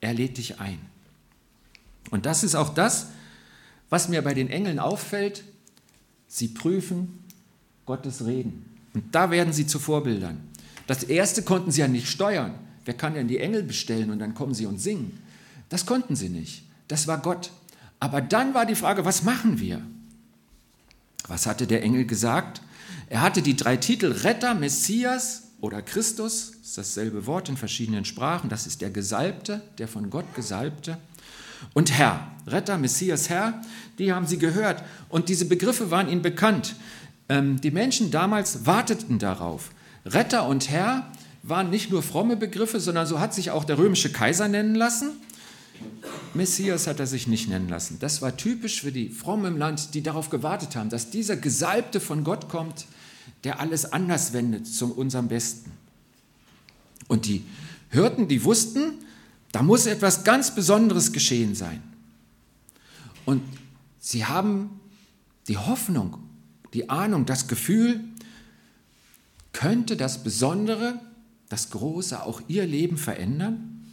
Er 0.00 0.14
lädt 0.14 0.38
dich 0.38 0.60
ein. 0.60 0.78
Und 2.10 2.24
das 2.24 2.44
ist 2.44 2.54
auch 2.54 2.72
das, 2.72 3.08
was 3.88 4.08
mir 4.08 4.22
bei 4.22 4.32
den 4.32 4.48
Engeln 4.48 4.78
auffällt. 4.78 5.42
Sie 6.28 6.48
prüfen 6.48 7.24
Gottes 7.84 8.24
Reden. 8.24 8.64
Und 8.94 9.12
da 9.12 9.32
werden 9.32 9.52
sie 9.52 9.66
zu 9.66 9.80
Vorbildern. 9.80 10.40
Das 10.86 11.02
erste 11.02 11.42
konnten 11.42 11.72
sie 11.72 11.80
ja 11.80 11.88
nicht 11.88 12.08
steuern. 12.08 12.54
Wer 12.84 12.94
kann 12.94 13.14
denn 13.14 13.26
die 13.26 13.38
Engel 13.38 13.64
bestellen 13.64 14.10
und 14.10 14.20
dann 14.20 14.34
kommen 14.34 14.54
sie 14.54 14.66
und 14.66 14.80
singen? 14.80 15.20
Das 15.68 15.84
konnten 15.84 16.14
sie 16.14 16.28
nicht. 16.28 16.62
Das 16.86 17.08
war 17.08 17.18
Gott. 17.18 17.50
Aber 17.98 18.20
dann 18.20 18.54
war 18.54 18.66
die 18.66 18.76
Frage, 18.76 19.04
was 19.04 19.24
machen 19.24 19.58
wir? 19.58 19.82
Was 21.26 21.46
hatte 21.46 21.66
der 21.66 21.82
Engel 21.82 22.06
gesagt? 22.06 22.62
Er 23.10 23.22
hatte 23.22 23.42
die 23.42 23.56
drei 23.56 23.76
Titel 23.76 24.12
Retter, 24.12 24.54
Messias 24.54 25.48
oder 25.60 25.82
Christus, 25.82 26.52
ist 26.62 26.78
dasselbe 26.78 27.26
Wort 27.26 27.48
in 27.48 27.56
verschiedenen 27.56 28.04
Sprachen, 28.04 28.48
das 28.48 28.68
ist 28.68 28.80
der 28.80 28.90
Gesalbte, 28.90 29.62
der 29.78 29.88
von 29.88 30.10
Gott 30.10 30.32
Gesalbte. 30.36 30.96
Und 31.74 31.90
Herr, 31.90 32.30
Retter, 32.46 32.78
Messias, 32.78 33.28
Herr, 33.28 33.60
die 33.98 34.12
haben 34.12 34.28
sie 34.28 34.38
gehört 34.38 34.84
und 35.08 35.28
diese 35.28 35.46
Begriffe 35.46 35.90
waren 35.90 36.08
ihnen 36.08 36.22
bekannt. 36.22 36.76
Ähm, 37.28 37.60
die 37.60 37.72
Menschen 37.72 38.12
damals 38.12 38.64
warteten 38.64 39.18
darauf. 39.18 39.70
Retter 40.06 40.46
und 40.46 40.70
Herr 40.70 41.10
waren 41.42 41.68
nicht 41.68 41.90
nur 41.90 42.04
fromme 42.04 42.36
Begriffe, 42.36 42.78
sondern 42.78 43.08
so 43.08 43.18
hat 43.18 43.34
sich 43.34 43.50
auch 43.50 43.64
der 43.64 43.76
römische 43.76 44.12
Kaiser 44.12 44.46
nennen 44.46 44.76
lassen. 44.76 45.10
Messias 46.32 46.86
hat 46.86 47.00
er 47.00 47.08
sich 47.08 47.26
nicht 47.26 47.48
nennen 47.48 47.68
lassen. 47.68 47.98
Das 47.98 48.22
war 48.22 48.36
typisch 48.36 48.82
für 48.82 48.92
die 48.92 49.08
Frommen 49.08 49.54
im 49.54 49.58
Land, 49.58 49.94
die 49.94 50.02
darauf 50.04 50.30
gewartet 50.30 50.76
haben, 50.76 50.90
dass 50.90 51.10
dieser 51.10 51.36
Gesalbte 51.36 51.98
von 51.98 52.22
Gott 52.22 52.48
kommt, 52.48 52.86
der 53.44 53.60
alles 53.60 53.92
anders 53.92 54.32
wendet 54.32 54.66
zu 54.66 54.94
unserem 54.94 55.28
Besten. 55.28 55.72
Und 57.08 57.26
die 57.26 57.44
Hirten, 57.90 58.28
die 58.28 58.44
wussten, 58.44 58.92
da 59.52 59.62
muss 59.62 59.86
etwas 59.86 60.24
ganz 60.24 60.54
Besonderes 60.54 61.12
geschehen 61.12 61.54
sein. 61.54 61.82
Und 63.24 63.42
sie 63.98 64.24
haben 64.24 64.80
die 65.48 65.56
Hoffnung, 65.56 66.18
die 66.72 66.88
Ahnung, 66.88 67.26
das 67.26 67.48
Gefühl, 67.48 68.04
könnte 69.52 69.96
das 69.96 70.22
Besondere, 70.22 71.00
das 71.48 71.70
Große 71.70 72.22
auch 72.22 72.40
ihr 72.46 72.66
Leben 72.66 72.96
verändern? 72.96 73.84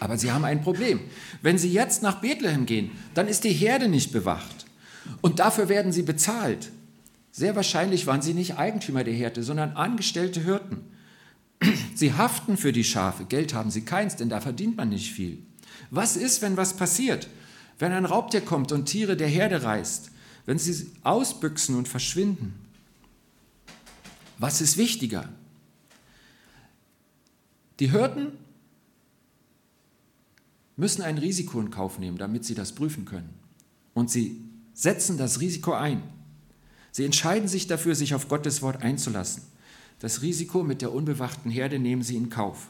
Aber 0.00 0.18
sie 0.18 0.32
haben 0.32 0.44
ein 0.44 0.60
Problem. 0.60 1.00
Wenn 1.40 1.56
sie 1.56 1.72
jetzt 1.72 2.02
nach 2.02 2.20
Bethlehem 2.20 2.66
gehen, 2.66 2.90
dann 3.14 3.28
ist 3.28 3.44
die 3.44 3.52
Herde 3.52 3.88
nicht 3.88 4.12
bewacht. 4.12 4.66
Und 5.20 5.38
dafür 5.38 5.68
werden 5.68 5.92
sie 5.92 6.02
bezahlt. 6.02 6.70
Sehr 7.38 7.54
wahrscheinlich 7.54 8.08
waren 8.08 8.20
sie 8.20 8.34
nicht 8.34 8.58
Eigentümer 8.58 9.04
der 9.04 9.14
Herde, 9.14 9.44
sondern 9.44 9.76
angestellte 9.76 10.40
Hirten. 10.40 10.78
Sie 11.94 12.14
haften 12.14 12.56
für 12.56 12.72
die 12.72 12.82
Schafe. 12.82 13.26
Geld 13.26 13.54
haben 13.54 13.70
sie 13.70 13.82
keins, 13.82 14.16
denn 14.16 14.28
da 14.28 14.40
verdient 14.40 14.76
man 14.76 14.88
nicht 14.88 15.12
viel. 15.12 15.38
Was 15.92 16.16
ist, 16.16 16.42
wenn 16.42 16.56
was 16.56 16.74
passiert? 16.74 17.28
Wenn 17.78 17.92
ein 17.92 18.06
Raubtier 18.06 18.40
kommt 18.40 18.72
und 18.72 18.86
Tiere 18.86 19.16
der 19.16 19.28
Herde 19.28 19.62
reißt? 19.62 20.10
Wenn 20.46 20.58
sie 20.58 20.90
ausbüchsen 21.04 21.76
und 21.76 21.86
verschwinden? 21.86 22.54
Was 24.38 24.60
ist 24.60 24.76
wichtiger? 24.76 25.28
Die 27.78 27.92
Hirten 27.92 28.32
müssen 30.74 31.02
ein 31.02 31.18
Risiko 31.18 31.60
in 31.60 31.70
Kauf 31.70 32.00
nehmen, 32.00 32.18
damit 32.18 32.44
sie 32.44 32.56
das 32.56 32.72
prüfen 32.72 33.04
können. 33.04 33.32
Und 33.94 34.10
sie 34.10 34.42
setzen 34.74 35.18
das 35.18 35.40
Risiko 35.40 35.74
ein. 35.74 36.02
Sie 36.98 37.04
entscheiden 37.04 37.46
sich 37.46 37.68
dafür, 37.68 37.94
sich 37.94 38.12
auf 38.12 38.26
Gottes 38.26 38.60
Wort 38.60 38.82
einzulassen. 38.82 39.44
Das 40.00 40.20
Risiko 40.20 40.64
mit 40.64 40.82
der 40.82 40.92
unbewachten 40.92 41.48
Herde 41.48 41.78
nehmen 41.78 42.02
sie 42.02 42.16
in 42.16 42.28
Kauf. 42.28 42.66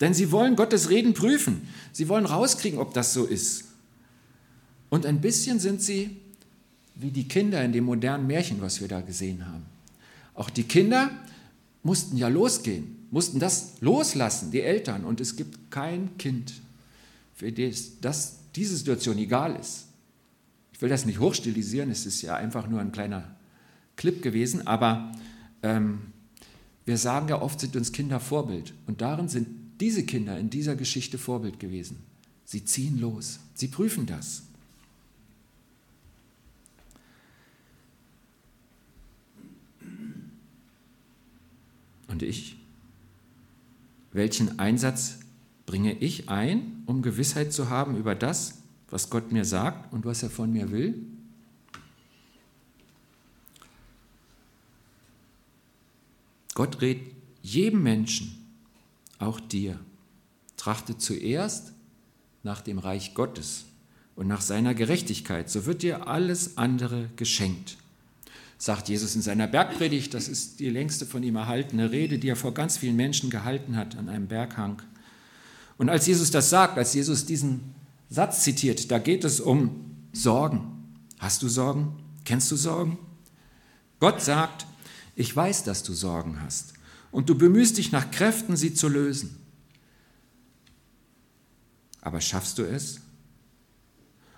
Denn 0.00 0.14
sie 0.14 0.30
wollen 0.30 0.54
Gottes 0.54 0.88
Reden 0.88 1.14
prüfen. 1.14 1.66
Sie 1.90 2.08
wollen 2.08 2.24
rauskriegen, 2.24 2.78
ob 2.78 2.94
das 2.94 3.12
so 3.12 3.24
ist. 3.24 3.64
Und 4.88 5.04
ein 5.04 5.20
bisschen 5.20 5.58
sind 5.58 5.82
sie 5.82 6.16
wie 6.94 7.10
die 7.10 7.26
Kinder 7.26 7.64
in 7.64 7.72
dem 7.72 7.82
modernen 7.82 8.28
Märchen, 8.28 8.60
was 8.60 8.80
wir 8.80 8.86
da 8.86 9.00
gesehen 9.00 9.48
haben. 9.48 9.66
Auch 10.34 10.48
die 10.48 10.62
Kinder 10.62 11.10
mussten 11.82 12.16
ja 12.16 12.28
losgehen, 12.28 13.08
mussten 13.10 13.40
das 13.40 13.72
loslassen, 13.80 14.52
die 14.52 14.60
Eltern. 14.60 15.04
Und 15.04 15.20
es 15.20 15.34
gibt 15.34 15.72
kein 15.72 16.16
Kind, 16.18 16.52
für 17.34 17.50
das, 17.50 17.98
das 18.00 18.36
diese 18.54 18.76
Situation 18.76 19.18
egal 19.18 19.56
ist. 19.56 19.86
Ich 20.72 20.80
will 20.80 20.88
das 20.88 21.04
nicht 21.04 21.18
hochstilisieren, 21.18 21.90
es 21.90 22.06
ist 22.06 22.22
ja 22.22 22.36
einfach 22.36 22.68
nur 22.68 22.80
ein 22.80 22.92
kleiner 22.92 23.34
Clip 23.96 24.22
gewesen, 24.22 24.66
aber 24.66 25.12
ähm, 25.62 26.12
wir 26.84 26.96
sagen 26.96 27.28
ja 27.28 27.40
oft, 27.40 27.60
sind 27.60 27.76
uns 27.76 27.92
Kinder 27.92 28.20
Vorbild. 28.20 28.74
Und 28.86 29.00
darin 29.00 29.28
sind 29.28 29.48
diese 29.80 30.04
Kinder 30.04 30.38
in 30.38 30.50
dieser 30.50 30.76
Geschichte 30.76 31.18
Vorbild 31.18 31.60
gewesen. 31.60 31.98
Sie 32.44 32.64
ziehen 32.64 32.98
los, 32.98 33.40
sie 33.54 33.68
prüfen 33.68 34.06
das. 34.06 34.42
Und 42.08 42.22
ich? 42.22 42.56
Welchen 44.12 44.58
Einsatz 44.58 45.20
bringe 45.64 45.94
ich 45.94 46.28
ein, 46.28 46.82
um 46.84 47.00
Gewissheit 47.00 47.52
zu 47.52 47.70
haben 47.70 47.96
über 47.96 48.14
das, 48.14 48.58
was 48.90 49.08
Gott 49.08 49.32
mir 49.32 49.46
sagt 49.46 49.92
und 49.92 50.04
was 50.04 50.22
er 50.22 50.28
von 50.28 50.52
mir 50.52 50.70
will? 50.70 50.94
Gott 56.54 56.80
rät 56.80 57.00
jedem 57.42 57.82
Menschen, 57.82 58.46
auch 59.18 59.40
dir, 59.40 59.78
trachte 60.56 60.98
zuerst 60.98 61.72
nach 62.42 62.60
dem 62.60 62.78
Reich 62.78 63.14
Gottes 63.14 63.64
und 64.16 64.26
nach 64.26 64.40
seiner 64.40 64.74
Gerechtigkeit, 64.74 65.50
so 65.50 65.66
wird 65.66 65.82
dir 65.82 66.06
alles 66.08 66.56
andere 66.56 67.08
geschenkt. 67.16 67.76
Sagt 68.58 68.88
Jesus 68.88 69.16
in 69.16 69.22
seiner 69.22 69.48
Bergpredigt, 69.48 70.14
das 70.14 70.28
ist 70.28 70.60
die 70.60 70.70
längste 70.70 71.04
von 71.04 71.22
ihm 71.22 71.36
erhaltene 71.36 71.90
Rede, 71.90 72.18
die 72.18 72.28
er 72.28 72.36
vor 72.36 72.54
ganz 72.54 72.76
vielen 72.76 72.94
Menschen 72.94 73.30
gehalten 73.30 73.76
hat 73.76 73.96
an 73.96 74.08
einem 74.08 74.28
Berghang. 74.28 74.82
Und 75.78 75.88
als 75.88 76.06
Jesus 76.06 76.30
das 76.30 76.50
sagt, 76.50 76.78
als 76.78 76.94
Jesus 76.94 77.26
diesen 77.26 77.74
Satz 78.08 78.44
zitiert, 78.44 78.90
da 78.90 78.98
geht 78.98 79.24
es 79.24 79.40
um 79.40 79.96
Sorgen. 80.12 80.94
Hast 81.18 81.42
du 81.42 81.48
Sorgen? 81.48 81.96
Kennst 82.24 82.52
du 82.52 82.56
Sorgen? 82.56 82.98
Gott 83.98 84.20
sagt, 84.20 84.66
ich 85.14 85.34
weiß, 85.34 85.64
dass 85.64 85.82
du 85.82 85.92
Sorgen 85.92 86.40
hast 86.42 86.74
und 87.10 87.28
du 87.28 87.36
bemühst 87.36 87.78
dich 87.78 87.92
nach 87.92 88.10
Kräften, 88.10 88.56
sie 88.56 88.74
zu 88.74 88.88
lösen. 88.88 89.36
Aber 92.00 92.20
schaffst 92.20 92.58
du 92.58 92.62
es? 92.62 93.00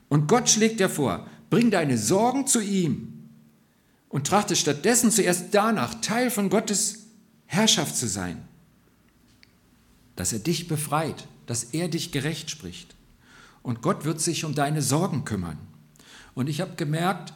Und 0.09 0.29
Gott 0.29 0.51
schlägt 0.51 0.81
dir 0.81 0.91
vor, 0.91 1.27
bring 1.51 1.71
deine 1.71 1.97
Sorgen 1.97 2.47
zu 2.47 2.61
ihm 2.61 3.29
und 4.09 4.27
trachte 4.27 4.55
stattdessen 4.57 5.11
zuerst 5.11 5.47
danach, 5.53 6.01
Teil 6.01 6.31
von 6.31 6.51
Gottes 6.51 7.07
Herrschaft 7.47 7.97
zu 7.97 8.07
sein 8.07 8.47
dass 10.17 10.33
er 10.33 10.39
dich 10.39 10.69
befreit, 10.69 11.27
dass 11.47 11.65
er 11.65 11.89
dich 11.89 12.13
gerecht 12.13 12.51
spricht. 12.51 12.95
Und 13.63 13.83
Gott 13.83 14.05
wird 14.05 14.21
sich 14.21 14.45
um 14.45 14.55
deine 14.55 14.83
Sorgen 14.83 15.25
kümmern. 15.25 15.59
Und 16.35 16.49
ich 16.49 16.61
habe 16.61 16.77
gemerkt, 16.77 17.33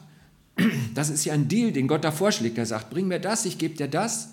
das 0.93 1.09
ist 1.09 1.25
ja 1.25 1.33
ein 1.33 1.47
Deal, 1.47 1.71
den 1.71 1.87
Gott 1.87 2.03
da 2.03 2.11
vorschlägt. 2.11 2.57
Er 2.57 2.65
sagt, 2.65 2.89
bring 2.89 3.07
mir 3.07 3.19
das, 3.19 3.45
ich 3.45 3.57
gebe 3.57 3.75
dir 3.75 3.87
das. 3.87 4.29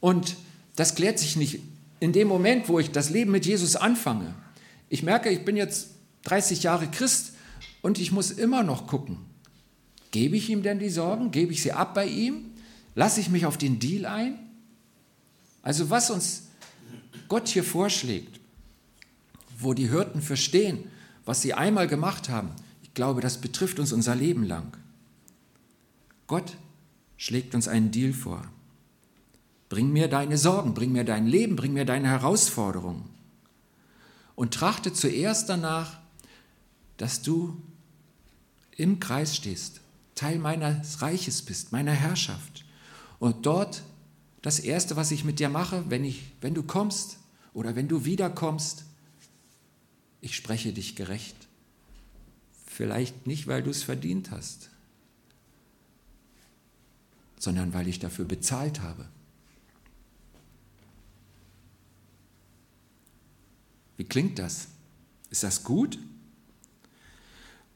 Und 0.00 0.36
das 0.76 0.94
klärt 0.94 1.18
sich 1.18 1.36
nicht 1.36 1.60
in 2.00 2.12
dem 2.12 2.28
Moment, 2.28 2.68
wo 2.68 2.78
ich 2.78 2.90
das 2.90 3.10
Leben 3.10 3.30
mit 3.30 3.46
Jesus 3.46 3.76
anfange. 3.76 4.34
Ich 4.88 5.02
merke, 5.02 5.30
ich 5.30 5.44
bin 5.44 5.56
jetzt 5.56 5.90
30 6.24 6.62
Jahre 6.62 6.88
Christ 6.88 7.32
und 7.82 7.98
ich 7.98 8.12
muss 8.12 8.30
immer 8.30 8.62
noch 8.62 8.86
gucken. 8.86 9.18
Gebe 10.10 10.36
ich 10.36 10.50
ihm 10.50 10.62
denn 10.62 10.78
die 10.78 10.90
Sorgen? 10.90 11.30
Gebe 11.30 11.52
ich 11.52 11.62
sie 11.62 11.72
ab 11.72 11.94
bei 11.94 12.06
ihm? 12.06 12.52
Lasse 12.94 13.20
ich 13.20 13.28
mich 13.28 13.46
auf 13.46 13.58
den 13.58 13.78
Deal 13.78 14.06
ein? 14.06 14.38
Also 15.62 15.90
was 15.90 16.10
uns 16.10 16.44
Gott 17.28 17.48
hier 17.48 17.64
vorschlägt, 17.64 18.40
wo 19.58 19.74
die 19.74 19.90
Hirten 19.90 20.22
verstehen, 20.22 20.84
was 21.24 21.42
sie 21.42 21.54
einmal 21.54 21.88
gemacht 21.88 22.28
haben, 22.28 22.50
ich 22.82 22.94
glaube, 22.94 23.20
das 23.20 23.38
betrifft 23.38 23.78
uns 23.78 23.92
unser 23.92 24.14
Leben 24.14 24.44
lang. 24.44 24.76
Gott 26.26 26.56
schlägt 27.16 27.54
uns 27.54 27.68
einen 27.68 27.90
Deal 27.90 28.12
vor. 28.12 28.44
Bring 29.68 29.92
mir 29.92 30.08
deine 30.08 30.38
Sorgen, 30.38 30.74
bring 30.74 30.92
mir 30.92 31.04
dein 31.04 31.26
Leben, 31.26 31.56
bring 31.56 31.72
mir 31.72 31.84
deine 31.84 32.08
Herausforderungen. 32.08 33.08
Und 34.34 34.54
trachte 34.54 34.92
zuerst 34.92 35.48
danach, 35.48 35.98
dass 36.98 37.22
du 37.22 37.60
im 38.76 39.00
Kreis 39.00 39.34
stehst, 39.34 39.80
Teil 40.14 40.38
meines 40.38 41.02
Reiches 41.02 41.42
bist, 41.42 41.72
meiner 41.72 41.92
Herrschaft. 41.92 42.64
Und 43.18 43.46
dort 43.46 43.82
das 44.42 44.60
Erste, 44.60 44.96
was 44.96 45.10
ich 45.10 45.24
mit 45.24 45.40
dir 45.40 45.48
mache, 45.48 45.84
wenn, 45.88 46.04
ich, 46.04 46.32
wenn 46.40 46.54
du 46.54 46.62
kommst 46.62 47.18
oder 47.52 47.74
wenn 47.74 47.88
du 47.88 48.04
wiederkommst, 48.04 48.84
ich 50.20 50.36
spreche 50.36 50.72
dich 50.72 50.96
gerecht. 50.96 51.36
Vielleicht 52.66 53.26
nicht, 53.26 53.46
weil 53.46 53.62
du 53.62 53.70
es 53.70 53.82
verdient 53.82 54.30
hast, 54.30 54.70
sondern 57.46 57.72
weil 57.72 57.86
ich 57.86 58.00
dafür 58.00 58.24
bezahlt 58.24 58.82
habe. 58.82 59.06
Wie 63.96 64.02
klingt 64.02 64.40
das? 64.40 64.66
Ist 65.30 65.44
das 65.44 65.62
gut? 65.62 65.96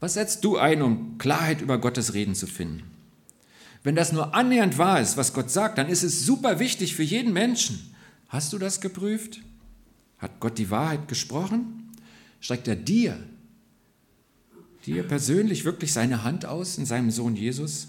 Was 0.00 0.14
setzt 0.14 0.42
du 0.42 0.58
ein, 0.58 0.82
um 0.82 1.18
Klarheit 1.18 1.60
über 1.60 1.78
Gottes 1.78 2.14
Reden 2.14 2.34
zu 2.34 2.48
finden? 2.48 2.82
Wenn 3.84 3.94
das 3.94 4.12
nur 4.12 4.34
annähernd 4.34 4.76
wahr 4.76 5.00
ist, 5.00 5.16
was 5.16 5.34
Gott 5.34 5.52
sagt, 5.52 5.78
dann 5.78 5.88
ist 5.88 6.02
es 6.02 6.26
super 6.26 6.58
wichtig 6.58 6.96
für 6.96 7.04
jeden 7.04 7.32
Menschen. 7.32 7.94
Hast 8.28 8.52
du 8.52 8.58
das 8.58 8.80
geprüft? 8.80 9.40
Hat 10.18 10.40
Gott 10.40 10.58
die 10.58 10.70
Wahrheit 10.70 11.06
gesprochen? 11.06 11.92
Streckt 12.40 12.66
er 12.66 12.74
dir, 12.74 13.22
dir 14.84 15.04
persönlich 15.04 15.64
wirklich 15.64 15.92
seine 15.92 16.24
Hand 16.24 16.44
aus 16.44 16.76
in 16.76 16.86
seinem 16.86 17.12
Sohn 17.12 17.36
Jesus? 17.36 17.86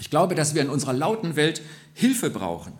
Ich 0.00 0.10
glaube, 0.10 0.34
dass 0.34 0.54
wir 0.54 0.62
in 0.62 0.70
unserer 0.70 0.92
lauten 0.92 1.36
Welt 1.36 1.62
Hilfe 1.94 2.30
brauchen. 2.30 2.72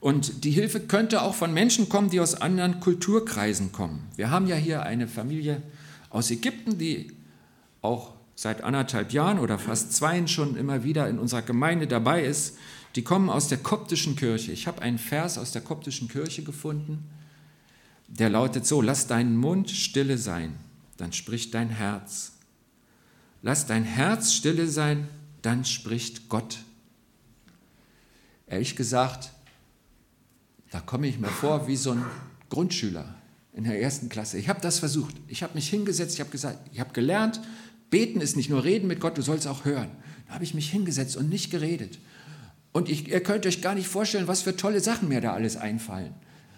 Und 0.00 0.44
die 0.44 0.50
Hilfe 0.50 0.80
könnte 0.80 1.22
auch 1.22 1.34
von 1.34 1.52
Menschen 1.52 1.88
kommen, 1.88 2.10
die 2.10 2.20
aus 2.20 2.34
anderen 2.40 2.80
Kulturkreisen 2.80 3.72
kommen. 3.72 4.06
Wir 4.16 4.30
haben 4.30 4.46
ja 4.46 4.56
hier 4.56 4.82
eine 4.82 5.08
Familie 5.08 5.62
aus 6.10 6.30
Ägypten, 6.30 6.78
die 6.78 7.12
auch 7.82 8.12
seit 8.34 8.62
anderthalb 8.62 9.12
Jahren 9.12 9.38
oder 9.38 9.58
fast 9.58 9.92
zweien 9.94 10.28
schon 10.28 10.56
immer 10.56 10.84
wieder 10.84 11.08
in 11.08 11.18
unserer 11.18 11.42
Gemeinde 11.42 11.86
dabei 11.86 12.22
ist. 12.22 12.56
Die 12.94 13.02
kommen 13.02 13.30
aus 13.30 13.48
der 13.48 13.58
koptischen 13.58 14.16
Kirche. 14.16 14.52
Ich 14.52 14.66
habe 14.66 14.82
einen 14.82 14.98
Vers 14.98 15.38
aus 15.38 15.52
der 15.52 15.62
koptischen 15.62 16.08
Kirche 16.08 16.42
gefunden, 16.42 17.08
der 18.08 18.30
lautet 18.30 18.66
so, 18.66 18.80
lass 18.82 19.06
deinen 19.06 19.36
Mund 19.36 19.70
stille 19.70 20.16
sein, 20.18 20.54
dann 20.96 21.12
spricht 21.12 21.54
dein 21.54 21.70
Herz. 21.70 22.32
Lass 23.42 23.66
dein 23.66 23.84
Herz 23.84 24.32
stille 24.32 24.68
sein, 24.68 25.08
dann 25.46 25.64
spricht 25.64 26.28
Gott. 26.28 26.58
Ehrlich 28.48 28.74
gesagt, 28.74 29.30
da 30.72 30.80
komme 30.80 31.06
ich 31.06 31.20
mir 31.20 31.28
vor 31.28 31.68
wie 31.68 31.76
so 31.76 31.92
ein 31.92 32.04
Grundschüler 32.50 33.14
in 33.52 33.62
der 33.62 33.80
ersten 33.80 34.08
Klasse. 34.08 34.38
Ich 34.38 34.48
habe 34.48 34.60
das 34.60 34.80
versucht. 34.80 35.14
Ich 35.28 35.44
habe 35.44 35.54
mich 35.54 35.68
hingesetzt, 35.70 36.14
ich 36.14 36.20
habe 36.20 36.30
gesagt, 36.30 36.58
ich 36.72 36.80
habe 36.80 36.92
gelernt, 36.92 37.40
beten 37.90 38.20
ist 38.20 38.36
nicht 38.36 38.50
nur 38.50 38.64
reden 38.64 38.88
mit 38.88 38.98
Gott, 38.98 39.16
du 39.16 39.22
sollst 39.22 39.46
auch 39.46 39.64
hören. 39.64 39.90
Da 40.26 40.34
habe 40.34 40.42
ich 40.42 40.52
mich 40.52 40.68
hingesetzt 40.68 41.16
und 41.16 41.28
nicht 41.28 41.52
geredet. 41.52 42.00
Und 42.72 42.88
ich, 42.88 43.06
ihr 43.06 43.22
könnt 43.22 43.46
euch 43.46 43.62
gar 43.62 43.76
nicht 43.76 43.86
vorstellen, 43.86 44.26
was 44.26 44.42
für 44.42 44.56
tolle 44.56 44.80
Sachen 44.80 45.08
mir 45.08 45.20
da 45.20 45.32
alles 45.32 45.56
einfallen. 45.56 46.12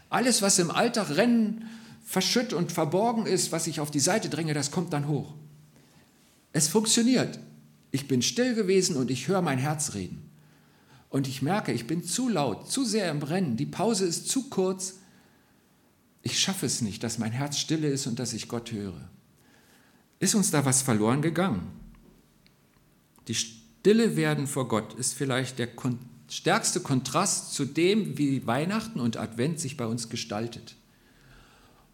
Alles, 0.09 0.41
was 0.41 0.59
im 0.59 0.71
Alltag 0.71 1.11
rennen, 1.11 1.67
verschütt 2.03 2.55
und 2.55 2.73
verborgen 2.73 3.27
ist, 3.27 3.53
was 3.53 3.67
ich 3.67 3.81
auf 3.81 3.91
die 3.91 4.01
Seite 4.01 4.31
dränge, 4.31 4.55
das 4.55 4.71
kommt 4.71 4.95
dann 4.95 5.09
hoch. 5.09 5.35
Es 6.53 6.69
funktioniert. 6.69 7.39
Ich 7.91 8.09
bin 8.09 8.23
still 8.23 8.55
gewesen 8.55 8.97
und 8.97 9.11
ich 9.11 9.29
höre 9.29 9.43
mein 9.43 9.59
Herz 9.59 9.95
reden. 9.95 10.29
Und 11.11 11.27
ich 11.27 11.41
merke, 11.41 11.73
ich 11.73 11.87
bin 11.87 12.05
zu 12.05 12.29
laut, 12.29 12.71
zu 12.71 12.85
sehr 12.85 13.11
im 13.11 13.23
Rennen, 13.23 13.57
die 13.57 13.67
Pause 13.67 14.05
ist 14.07 14.29
zu 14.29 14.51
kurz. 14.51 14.99
Ich 16.23 16.39
schaffe 16.39 16.67
es 16.67 16.83
nicht, 16.83 17.03
dass 17.03 17.19
mein 17.19 17.33
Herz 17.33 17.59
stille 17.59 17.89
ist 17.89 18.07
und 18.07 18.19
dass 18.19 18.35
ich 18.35 18.49
Gott 18.49 18.73
höre. 18.73 19.09
Ist 20.21 20.35
uns 20.35 20.51
da 20.51 20.65
was 20.65 20.83
verloren 20.83 21.23
gegangen? 21.23 21.71
Die 23.29 23.35
Stille 23.35 24.17
werden 24.17 24.47
vor 24.47 24.69
Gott 24.69 24.95
ist 24.95 25.15
vielleicht 25.15 25.59
der 25.59 25.69
stärkste 26.29 26.81
Kontrast 26.81 27.55
zu 27.55 27.65
dem, 27.65 28.19
wie 28.19 28.47
Weihnachten 28.47 29.01
und 29.01 29.17
Advent 29.17 29.61
sich 29.61 29.77
bei 29.77 29.87
uns 29.87 30.09
gestaltet. 30.09 30.77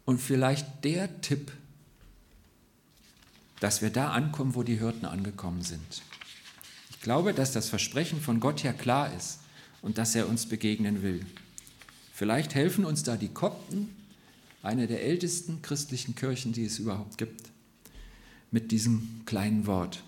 Und 0.03 0.19
vielleicht 0.19 0.83
der 0.83 1.21
Tipp, 1.21 1.51
dass 3.65 3.81
wir 3.81 3.89
da 3.89 4.11
ankommen, 4.11 4.55
wo 4.55 4.63
die 4.63 4.79
Hirten 4.79 5.05
angekommen 5.05 5.61
sind 5.61 6.01
glaube, 7.05 7.35
dass 7.35 7.51
das 7.51 7.69
Versprechen 7.69 8.19
von 8.19 8.39
Gott 8.39 8.63
her 8.63 8.73
klar 8.73 9.15
ist 9.15 9.37
und 9.83 9.99
dass 9.99 10.15
er 10.15 10.27
uns 10.27 10.47
begegnen 10.47 11.03
will. 11.03 11.23
Vielleicht 12.15 12.55
helfen 12.55 12.83
uns 12.83 13.03
da 13.03 13.15
die 13.15 13.27
Kopten, 13.27 13.89
eine 14.63 14.87
der 14.87 15.03
ältesten 15.03 15.61
christlichen 15.61 16.15
Kirchen, 16.15 16.51
die 16.51 16.65
es 16.65 16.79
überhaupt 16.79 17.19
gibt, 17.19 17.49
mit 18.49 18.71
diesem 18.71 19.21
kleinen 19.27 19.67
Wort. 19.67 20.01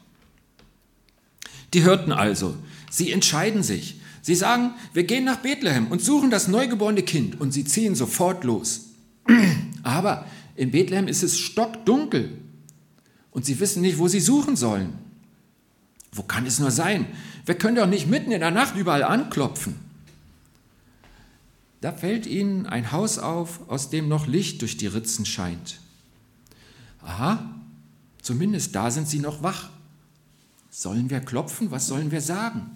Die 1.75 1.83
Hirten 1.83 2.11
also, 2.11 2.55
sie 2.89 3.11
entscheiden 3.11 3.61
sich. 3.61 4.01
Sie 4.23 4.33
sagen, 4.33 4.71
wir 4.93 5.03
gehen 5.03 5.23
nach 5.23 5.37
Bethlehem 5.37 5.85
und 5.87 6.01
suchen 6.01 6.31
das 6.31 6.47
neugeborene 6.47 7.03
Kind 7.03 7.39
und 7.39 7.51
sie 7.51 7.63
ziehen 7.63 7.93
sofort 7.93 8.43
los. 8.43 8.87
Aber 9.83 10.25
in 10.55 10.71
Bethlehem 10.71 11.07
ist 11.07 11.21
es 11.21 11.37
stockdunkel 11.37 12.39
und 13.31 13.45
sie 13.45 13.59
wissen 13.59 13.81
nicht, 13.81 13.97
wo 13.97 14.07
sie 14.07 14.19
suchen 14.19 14.55
sollen. 14.55 14.93
Wo 16.11 16.23
kann 16.23 16.45
es 16.45 16.59
nur 16.59 16.71
sein? 16.71 17.05
Wir 17.45 17.55
können 17.55 17.75
doch 17.75 17.87
nicht 17.87 18.07
mitten 18.07 18.31
in 18.31 18.39
der 18.39 18.51
Nacht 18.51 18.75
überall 18.75 19.03
anklopfen. 19.03 19.75
Da 21.81 21.91
fällt 21.91 22.25
ihnen 22.25 22.65
ein 22.65 22.91
Haus 22.91 23.19
auf, 23.19 23.69
aus 23.69 23.89
dem 23.89 24.07
noch 24.07 24.25
Licht 24.27 24.61
durch 24.61 24.77
die 24.77 24.87
Ritzen 24.87 25.25
scheint. 25.25 25.79
Aha, 27.03 27.53
zumindest 28.21 28.75
da 28.75 28.89
sind 28.89 29.07
sie 29.07 29.19
noch 29.19 29.43
wach. 29.43 29.69
Sollen 30.71 31.09
wir 31.09 31.19
klopfen? 31.19 31.71
Was 31.71 31.87
sollen 31.87 32.11
wir 32.11 32.21
sagen? 32.21 32.69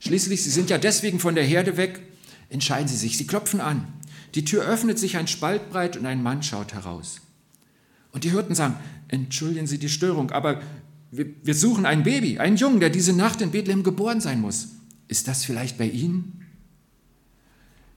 Schließlich, 0.00 0.42
sie 0.42 0.50
sind 0.50 0.70
ja 0.70 0.78
deswegen 0.78 1.20
von 1.20 1.34
der 1.34 1.44
Herde 1.44 1.76
weg. 1.76 2.00
Entscheiden 2.48 2.88
sie 2.88 2.96
sich, 2.96 3.18
sie 3.18 3.26
klopfen 3.26 3.60
an. 3.60 3.86
Die 4.34 4.44
Tür 4.44 4.64
öffnet 4.64 4.98
sich 4.98 5.16
ein 5.16 5.28
Spalt 5.28 5.70
breit 5.70 5.96
und 5.96 6.06
ein 6.06 6.22
Mann 6.22 6.42
schaut 6.42 6.72
heraus. 6.72 7.20
Und 8.12 8.24
die 8.24 8.30
Hirten 8.30 8.54
sagen, 8.54 8.74
entschuldigen 9.08 9.66
Sie 9.66 9.78
die 9.78 9.88
Störung, 9.88 10.30
aber 10.30 10.60
wir, 11.10 11.26
wir 11.42 11.54
suchen 11.54 11.86
ein 11.86 12.02
Baby, 12.02 12.38
einen 12.38 12.56
Jungen, 12.56 12.80
der 12.80 12.90
diese 12.90 13.12
Nacht 13.12 13.40
in 13.40 13.50
Bethlehem 13.50 13.82
geboren 13.82 14.20
sein 14.20 14.40
muss. 14.40 14.68
Ist 15.08 15.28
das 15.28 15.44
vielleicht 15.44 15.78
bei 15.78 15.86
Ihnen? 15.86 16.44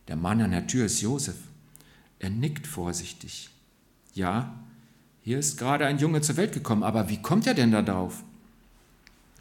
Der 0.08 0.16
Mann 0.16 0.42
an 0.42 0.52
der 0.52 0.68
Tür 0.68 0.86
ist 0.86 1.02
Josef. 1.02 1.36
Er 2.20 2.30
nickt 2.30 2.68
vorsichtig. 2.68 3.50
Ja, 4.14 4.54
hier 5.24 5.40
ist 5.40 5.58
gerade 5.58 5.86
ein 5.86 6.00
Junge 6.00 6.22
zur 6.22 6.38
Welt 6.38 6.54
gekommen, 6.54 6.84
aber 6.84 7.10
wie 7.10 7.22
kommt 7.22 7.48
er 7.48 7.54
denn 7.54 7.72
da 7.72 7.82
drauf? 7.82 8.24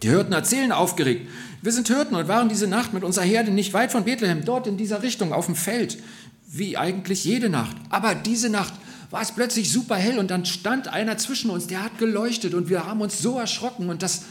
Die 0.03 0.09
Hirten 0.09 0.33
erzählen 0.33 0.73
aufgeregt, 0.73 1.29
wir 1.63 1.73
sind 1.73 1.89
Hirten 1.89 2.15
und 2.15 2.29
waren 2.29 2.49
diese 2.49 2.67
Nacht 2.67 2.93
mit 2.95 3.05
unserer 3.05 3.25
Herde 3.25 3.51
nicht 3.51 3.75
weit 3.75 3.93
von 3.93 4.05
Bethlehem, 4.05 4.45
dort 4.45 4.67
in 4.67 4.77
dieser 4.77 5.03
Richtung, 5.03 5.33
auf 5.33 5.47
dem 5.47 5.57
Feld, 5.57 5.99
wie 6.47 6.77
eigentlich 6.77 7.25
jede 7.25 7.51
Nacht. 7.51 7.77
Aber 7.91 8.15
diese 8.15 8.49
Nacht 8.49 8.73
war 9.11 9.23
es 9.23 9.33
plötzlich 9.33 9.73
super 9.73 9.97
hell 9.97 10.19
und 10.19 10.31
dann 10.31 10.47
stand 10.47 10.89
einer 10.89 11.19
zwischen 11.19 11.51
uns, 11.51 11.67
der 11.67 11.83
hat 11.83 11.99
geleuchtet 11.99 12.55
und 12.55 12.69
wir 12.69 12.87
haben 12.87 13.01
uns 13.01 13.19
so 13.19 13.39
erschrocken 13.39 13.89
und 13.91 14.03
das, 14.03 14.23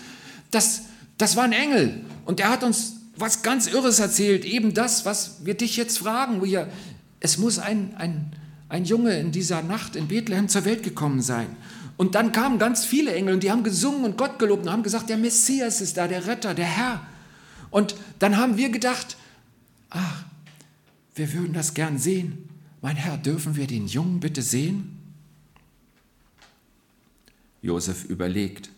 das, 0.51 0.83
das 1.17 1.35
war 1.35 1.43
ein 1.43 1.51
Engel 1.51 2.01
und 2.25 2.39
der 2.39 2.49
hat 2.49 2.63
uns 2.63 2.93
was 3.19 3.41
ganz 3.41 3.67
Irres 3.67 3.99
erzählt, 3.99 4.45
eben 4.45 4.73
das, 4.73 5.05
was 5.05 5.45
wir 5.45 5.53
dich 5.53 5.75
jetzt 5.77 5.99
fragen. 5.99 6.41
Wir, 6.43 6.69
es 7.19 7.37
muss 7.37 7.59
ein, 7.59 7.93
ein, 7.97 8.31
ein 8.69 8.85
Junge 8.85 9.19
in 9.19 9.31
dieser 9.31 9.61
Nacht 9.61 9.95
in 9.95 10.07
Bethlehem 10.07 10.47
zur 10.47 10.65
Welt 10.65 10.83
gekommen 10.83 11.21
sein. 11.21 11.47
Und 11.97 12.15
dann 12.15 12.31
kamen 12.31 12.59
ganz 12.59 12.85
viele 12.85 13.13
Engel 13.13 13.33
und 13.33 13.43
die 13.43 13.51
haben 13.51 13.63
gesungen 13.63 14.05
und 14.05 14.17
Gott 14.17 14.39
gelobt 14.39 14.63
und 14.63 14.71
haben 14.71 14.83
gesagt, 14.83 15.09
der 15.09 15.17
Messias 15.17 15.81
ist 15.81 15.97
da, 15.97 16.07
der 16.07 16.27
Retter, 16.27 16.53
der 16.53 16.65
Herr. 16.65 17.01
Und 17.71 17.95
dann 18.19 18.37
haben 18.37 18.55
wir 18.55 18.69
gedacht, 18.69 19.17
ach, 19.89 20.23
wir 21.15 21.33
würden 21.33 21.53
das 21.53 21.73
gern 21.73 21.97
sehen. 21.97 22.48
Mein 22.81 22.95
Herr, 22.95 23.17
dürfen 23.17 23.55
wir 23.55 23.67
den 23.67 23.87
Jungen 23.87 24.19
bitte 24.19 24.41
sehen? 24.41 24.97
Josef 27.61 28.05
überlegt. 28.05 28.69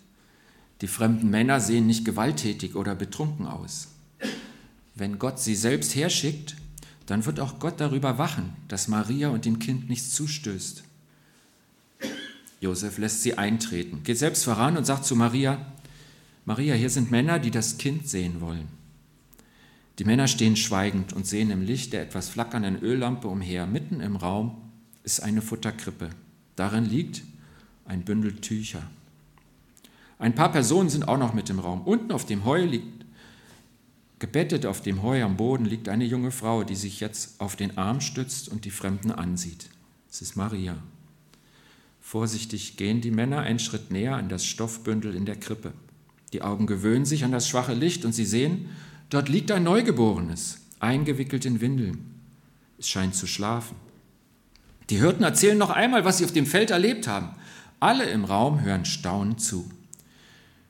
Die 0.82 0.88
fremden 0.88 1.30
Männer 1.30 1.60
sehen 1.60 1.86
nicht 1.86 2.06
gewalttätig 2.06 2.76
oder 2.76 2.96
betrunken 2.96 3.46
aus. 3.46 3.90
Wenn 4.96 5.20
Gott 5.20 5.40
sie 5.40 5.56
selbst 5.56 5.96
herschickt, 5.96 6.56
dann 7.06 7.26
wird 7.26 7.40
auch 7.40 7.60
Gott 7.60 7.80
darüber 7.80 8.18
wachen, 8.18 8.54
dass 8.68 8.88
Maria 8.88 9.30
und 9.30 9.46
dem 9.46 9.60
Kind 9.60 9.90
nichts 9.90 10.12
zustößt. 10.12 10.84
Josef 12.60 12.98
lässt 12.98 13.22
sie 13.22 13.38
eintreten, 13.38 14.04
geht 14.04 14.18
selbst 14.18 14.44
voran 14.44 14.78
und 14.78 14.86
sagt 14.86 15.06
zu 15.06 15.16
Maria, 15.16 15.74
Maria, 16.46 16.74
hier 16.74 16.90
sind 16.90 17.12
Männer, 17.12 17.38
die 17.38 17.52
das 17.52 17.78
Kind 17.78 18.08
sehen 18.08 18.42
wollen. 18.42 18.68
Die 20.02 20.08
Männer 20.08 20.28
stehen 20.28 20.56
schweigend 20.56 21.14
und 21.14 21.28
sehen 21.28 21.52
im 21.52 21.62
Licht 21.62 21.94
der 21.94 22.02
etwas 22.02 22.28
flackernden 22.28 22.82
Öllampe 22.82 23.28
umher. 23.28 23.68
Mitten 23.68 24.00
im 24.02 24.16
Raum 24.16 24.60
ist 25.04 25.22
eine 25.22 25.44
Futterkrippe. 25.44 26.10
Darin 26.56 26.86
liegt 26.86 27.22
ein 27.86 28.02
Bündel 28.02 28.42
Tücher. 28.42 28.82
Ein 30.18 30.34
paar 30.34 30.52
Personen 30.52 30.90
sind 30.90 31.08
auch 31.08 31.20
noch 31.20 31.36
mit 31.36 31.52
im 31.52 31.60
Raum. 31.60 31.84
Unten 31.84 32.12
auf 32.14 32.26
dem 32.26 32.46
Heu 32.46 32.66
liegt, 32.66 33.06
gebettet 34.18 34.66
auf 34.66 34.82
dem 34.82 35.04
Heu 35.04 35.22
am 35.22 35.38
Boden, 35.38 35.66
liegt 35.66 35.88
eine 35.88 36.06
junge 36.06 36.32
Frau, 36.32 36.64
die 36.64 36.74
sich 36.74 37.00
jetzt 37.00 37.40
auf 37.40 37.56
den 37.56 37.78
Arm 37.78 38.02
stützt 38.02 38.50
und 38.50 38.66
die 38.66 38.72
Fremden 38.72 39.12
ansieht. 39.12 39.70
Es 40.10 40.24
ist 40.24 40.36
Maria. 40.36 40.82
Vorsichtig 42.00 42.76
gehen 42.76 43.02
die 43.02 43.12
Männer 43.12 43.42
einen 43.42 43.60
Schritt 43.60 43.92
näher 43.92 44.16
an 44.16 44.30
das 44.30 44.48
Stoffbündel 44.48 45.14
in 45.14 45.28
der 45.28 45.36
Krippe. 45.36 45.74
Die 46.34 46.42
Augen 46.42 46.66
gewöhnen 46.66 47.06
sich 47.06 47.24
an 47.24 47.32
das 47.32 47.48
schwache 47.48 47.76
Licht 47.76 48.04
und 48.04 48.14
sie 48.14 48.26
sehen, 48.26 48.68
Dort 49.12 49.28
liegt 49.28 49.52
ein 49.52 49.64
Neugeborenes, 49.64 50.60
eingewickelt 50.80 51.44
in 51.46 51.60
Windeln. 51.60 52.16
Es 52.80 52.88
scheint 52.88 53.14
zu 53.14 53.28
schlafen. 53.28 53.76
Die 54.90 55.00
Hirten 55.00 55.24
erzählen 55.24 55.58
noch 55.58 55.70
einmal, 55.70 56.06
was 56.06 56.18
sie 56.18 56.26
auf 56.26 56.32
dem 56.32 56.46
Feld 56.46 56.72
erlebt 56.72 57.08
haben. 57.08 57.36
Alle 57.82 58.06
im 58.06 58.24
Raum 58.24 58.62
hören 58.62 58.86
staunend 58.86 59.42
zu. 59.42 59.70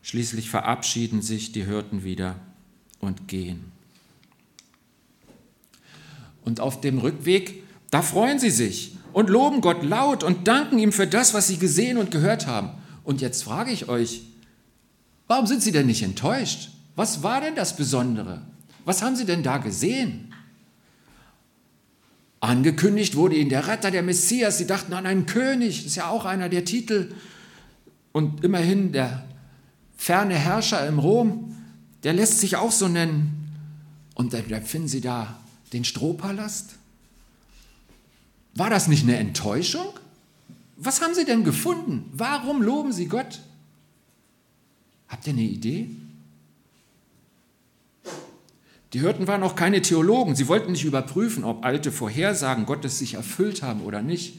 Schließlich 0.01 0.49
verabschieden 0.49 1.21
sich 1.21 1.51
die 1.51 1.65
Hirten 1.65 2.04
wieder. 2.04 2.36
und 2.99 3.27
gehen. 3.27 3.71
Und 6.43 6.60
auf 6.60 6.82
dem 6.82 6.99
Rückweg, 6.99 7.63
da 7.89 8.04
freuen 8.04 8.38
sie 8.38 8.51
sich 8.51 8.95
und 9.12 9.30
loben 9.30 9.62
Gott 9.62 9.84
laut 9.84 10.23
und 10.23 10.47
danken 10.47 10.77
ihm 10.77 10.91
für 10.91 11.08
das, 11.08 11.34
was 11.34 11.47
sie 11.47 11.58
gesehen 11.58 11.97
und 11.97 12.12
gehört 12.12 12.45
haben. 12.45 12.69
Und 13.04 13.21
jetzt 13.21 13.43
frage 13.43 13.71
ich 13.71 13.89
euch, 13.89 14.21
warum 15.27 15.47
sind 15.47 15.63
sie 15.63 15.71
denn 15.71 15.88
nicht 15.88 16.04
enttäuscht? 16.04 16.69
Was 16.95 17.23
war 17.23 17.41
denn 17.41 17.56
das 17.56 17.75
Besondere? 17.75 18.41
Was 18.86 19.01
haben 19.01 19.15
sie 19.15 19.25
denn 19.25 19.43
da 19.43 19.58
gesehen? 19.58 20.34
Angekündigt 22.39 23.15
wurde 23.15 23.36
ihnen 23.36 23.49
der 23.49 23.67
Retter, 23.67 23.91
der 23.91 24.01
Messias. 24.01 24.58
Sie 24.58 24.65
dachten 24.65 24.93
an 24.93 25.06
einen 25.06 25.27
König, 25.27 25.77
das 25.77 25.86
ist 25.88 25.95
ja 25.95 26.10
auch 26.10 26.25
einer 26.25 26.49
der 26.49 26.65
Titel. 26.65 27.13
Und 28.12 28.43
immerhin 28.43 28.91
der 28.91 29.25
ferne 29.95 30.34
Herrscher 30.34 30.86
im 30.88 30.97
Rom, 30.97 31.56
der 32.04 32.13
lässt 32.13 32.39
sich 32.39 32.56
auch 32.56 32.71
so 32.71 32.88
nennen. 32.88 33.51
Und 34.15 34.34
da 34.34 34.39
finden 34.62 34.88
sie 34.88 35.01
da 35.01 35.39
den 35.71 35.86
Strohpalast. 35.86 36.71
War 38.56 38.69
das 38.69 38.88
nicht 38.88 39.04
eine 39.04 39.17
Enttäuschung? 39.17 39.88
Was 40.77 41.01
haben 41.01 41.13
sie 41.13 41.25
denn 41.25 41.43
gefunden? 41.43 42.10
Warum 42.12 42.62
loben 42.63 42.91
sie 42.91 43.08
Gott? 43.08 43.39
Habt 45.08 45.27
ihr 45.27 45.34
eine 45.34 45.43
Idee? 45.43 45.91
Die 48.93 48.99
Hirten 48.99 49.27
waren 49.27 49.43
auch 49.43 49.56
keine 49.56 49.82
Theologen. 49.82 50.36
Sie 50.36 50.47
wollten 50.47 50.73
nicht 50.73 50.84
überprüfen, 50.84 51.43
ob 51.43 51.63
alte 51.63 51.91
Vorhersagen 51.91 52.65
Gottes 52.65 52.99
sich 52.99 53.13
erfüllt 53.13 53.63
haben 53.63 53.82
oder 53.82 54.01
nicht. 54.01 54.38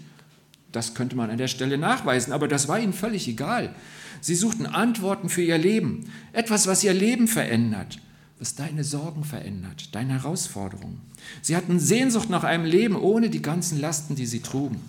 Das 0.72 0.94
könnte 0.94 1.16
man 1.16 1.30
an 1.30 1.38
der 1.38 1.48
Stelle 1.48 1.78
nachweisen, 1.78 2.32
aber 2.32 2.48
das 2.48 2.68
war 2.68 2.78
ihnen 2.78 2.92
völlig 2.92 3.28
egal. 3.28 3.74
Sie 4.20 4.34
suchten 4.34 4.66
Antworten 4.66 5.28
für 5.28 5.42
ihr 5.42 5.58
Leben, 5.58 6.10
etwas, 6.32 6.66
was 6.66 6.84
ihr 6.84 6.94
Leben 6.94 7.28
verändert, 7.28 7.98
was 8.38 8.54
deine 8.54 8.84
Sorgen 8.84 9.24
verändert, 9.24 9.94
deine 9.94 10.14
Herausforderungen. 10.14 11.00
Sie 11.40 11.56
hatten 11.56 11.78
Sehnsucht 11.78 12.30
nach 12.30 12.44
einem 12.44 12.64
Leben 12.64 12.96
ohne 12.96 13.30
die 13.30 13.42
ganzen 13.42 13.80
Lasten, 13.80 14.16
die 14.16 14.26
sie 14.26 14.40
trugen. 14.40 14.80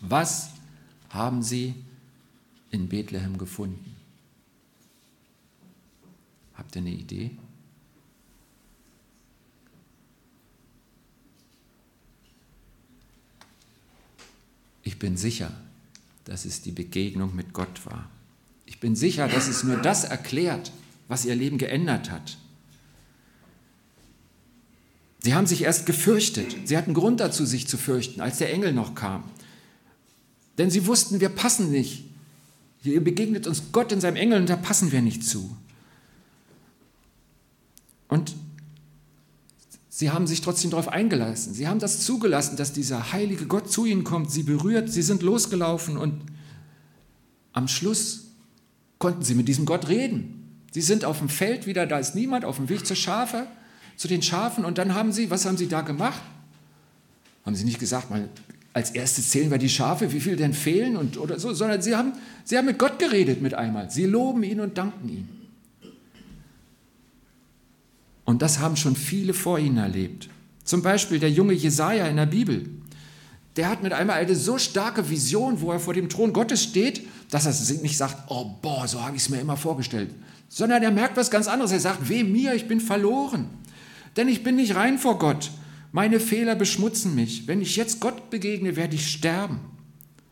Was 0.00 0.50
haben 1.10 1.42
sie 1.42 1.74
in 2.70 2.88
Bethlehem 2.88 3.38
gefunden? 3.38 3.94
Habt 6.54 6.74
ihr 6.76 6.82
eine 6.82 6.90
Idee? 6.90 7.30
Ich 14.82 14.98
bin 14.98 15.16
sicher, 15.16 15.52
dass 16.24 16.44
es 16.44 16.62
die 16.62 16.72
Begegnung 16.72 17.34
mit 17.34 17.52
Gott 17.52 17.86
war. 17.86 18.08
Ich 18.66 18.80
bin 18.80 18.96
sicher, 18.96 19.28
dass 19.28 19.48
es 19.48 19.64
nur 19.64 19.76
das 19.76 20.04
erklärt, 20.04 20.72
was 21.08 21.24
ihr 21.24 21.34
Leben 21.34 21.58
geändert 21.58 22.10
hat. 22.10 22.38
Sie 25.20 25.34
haben 25.34 25.46
sich 25.46 25.62
erst 25.62 25.86
gefürchtet. 25.86 26.56
Sie 26.64 26.76
hatten 26.76 26.94
Grund 26.94 27.20
dazu, 27.20 27.44
sich 27.44 27.68
zu 27.68 27.78
fürchten, 27.78 28.20
als 28.20 28.38
der 28.38 28.52
Engel 28.52 28.72
noch 28.72 28.94
kam. 28.94 29.24
Denn 30.58 30.70
sie 30.70 30.86
wussten, 30.86 31.20
wir 31.20 31.28
passen 31.28 31.70
nicht. 31.70 32.04
Hier 32.82 33.02
begegnet 33.02 33.46
uns 33.46 33.62
Gott 33.70 33.92
in 33.92 34.00
seinem 34.00 34.16
Engel 34.16 34.40
und 34.40 34.48
da 34.48 34.56
passen 34.56 34.90
wir 34.90 35.00
nicht 35.00 35.24
zu. 35.24 35.56
Und 38.08 38.34
Sie 39.94 40.10
haben 40.10 40.26
sich 40.26 40.40
trotzdem 40.40 40.70
darauf 40.70 40.88
eingelassen. 40.88 41.52
Sie 41.52 41.68
haben 41.68 41.78
das 41.78 42.00
zugelassen, 42.00 42.56
dass 42.56 42.72
dieser 42.72 43.12
heilige 43.12 43.44
Gott 43.44 43.70
zu 43.70 43.84
ihnen 43.84 44.04
kommt, 44.04 44.30
sie 44.30 44.42
berührt. 44.42 44.90
Sie 44.90 45.02
sind 45.02 45.20
losgelaufen 45.20 45.98
und 45.98 46.22
am 47.52 47.68
Schluss 47.68 48.28
konnten 48.96 49.22
sie 49.22 49.34
mit 49.34 49.48
diesem 49.48 49.66
Gott 49.66 49.88
reden. 49.88 50.64
Sie 50.70 50.80
sind 50.80 51.04
auf 51.04 51.18
dem 51.18 51.28
Feld 51.28 51.66
wieder, 51.66 51.86
da 51.86 51.98
ist 51.98 52.14
niemand, 52.14 52.46
auf 52.46 52.56
dem 52.56 52.70
Weg 52.70 52.86
zur 52.86 52.96
Schafe, 52.96 53.46
zu 53.98 54.08
den 54.08 54.22
Schafen. 54.22 54.64
Und 54.64 54.78
dann 54.78 54.94
haben 54.94 55.12
sie, 55.12 55.30
was 55.30 55.44
haben 55.44 55.58
sie 55.58 55.68
da 55.68 55.82
gemacht? 55.82 56.22
Haben 57.44 57.54
sie 57.54 57.64
nicht 57.64 57.78
gesagt, 57.78 58.08
mal 58.08 58.30
als 58.72 58.92
erstes 58.92 59.28
zählen 59.28 59.50
wir 59.50 59.58
die 59.58 59.68
Schafe, 59.68 60.10
wie 60.10 60.20
viel 60.20 60.36
denn 60.36 60.54
fehlen 60.54 60.96
und 60.96 61.18
oder 61.18 61.38
so, 61.38 61.52
sondern 61.52 61.82
sie 61.82 61.94
haben, 61.94 62.14
sie 62.44 62.56
haben 62.56 62.64
mit 62.64 62.78
Gott 62.78 62.98
geredet 62.98 63.42
mit 63.42 63.52
einmal. 63.52 63.90
Sie 63.90 64.06
loben 64.06 64.42
ihn 64.42 64.60
und 64.60 64.78
danken 64.78 65.10
ihm. 65.10 65.41
Und 68.32 68.40
das 68.40 68.60
haben 68.60 68.76
schon 68.76 68.96
viele 68.96 69.34
vor 69.34 69.58
ihnen 69.58 69.76
erlebt. 69.76 70.30
Zum 70.64 70.80
Beispiel 70.80 71.18
der 71.18 71.30
junge 71.30 71.52
Jesaja 71.52 72.06
in 72.06 72.16
der 72.16 72.24
Bibel. 72.24 72.64
Der 73.56 73.68
hat 73.68 73.82
mit 73.82 73.92
einmal 73.92 74.16
eine 74.16 74.34
so 74.34 74.56
starke 74.56 75.10
Vision, 75.10 75.60
wo 75.60 75.70
er 75.70 75.78
vor 75.78 75.92
dem 75.92 76.08
Thron 76.08 76.32
Gottes 76.32 76.62
steht, 76.62 77.06
dass 77.28 77.44
er 77.44 77.82
nicht 77.82 77.98
sagt, 77.98 78.30
oh 78.30 78.46
boah, 78.62 78.88
so 78.88 79.02
habe 79.02 79.16
ich 79.16 79.24
es 79.24 79.28
mir 79.28 79.38
immer 79.38 79.58
vorgestellt, 79.58 80.14
sondern 80.48 80.82
er 80.82 80.92
merkt 80.92 81.18
was 81.18 81.30
ganz 81.30 81.46
anderes. 81.46 81.72
Er 81.72 81.80
sagt, 81.80 82.08
weh 82.08 82.24
mir, 82.24 82.54
ich 82.54 82.68
bin 82.68 82.80
verloren, 82.80 83.50
denn 84.16 84.28
ich 84.28 84.42
bin 84.42 84.56
nicht 84.56 84.76
rein 84.76 84.96
vor 84.96 85.18
Gott. 85.18 85.50
Meine 85.92 86.18
Fehler 86.18 86.54
beschmutzen 86.54 87.14
mich. 87.14 87.46
Wenn 87.46 87.60
ich 87.60 87.76
jetzt 87.76 88.00
Gott 88.00 88.30
begegne, 88.30 88.76
werde 88.76 88.94
ich 88.94 89.12
sterben. 89.12 89.60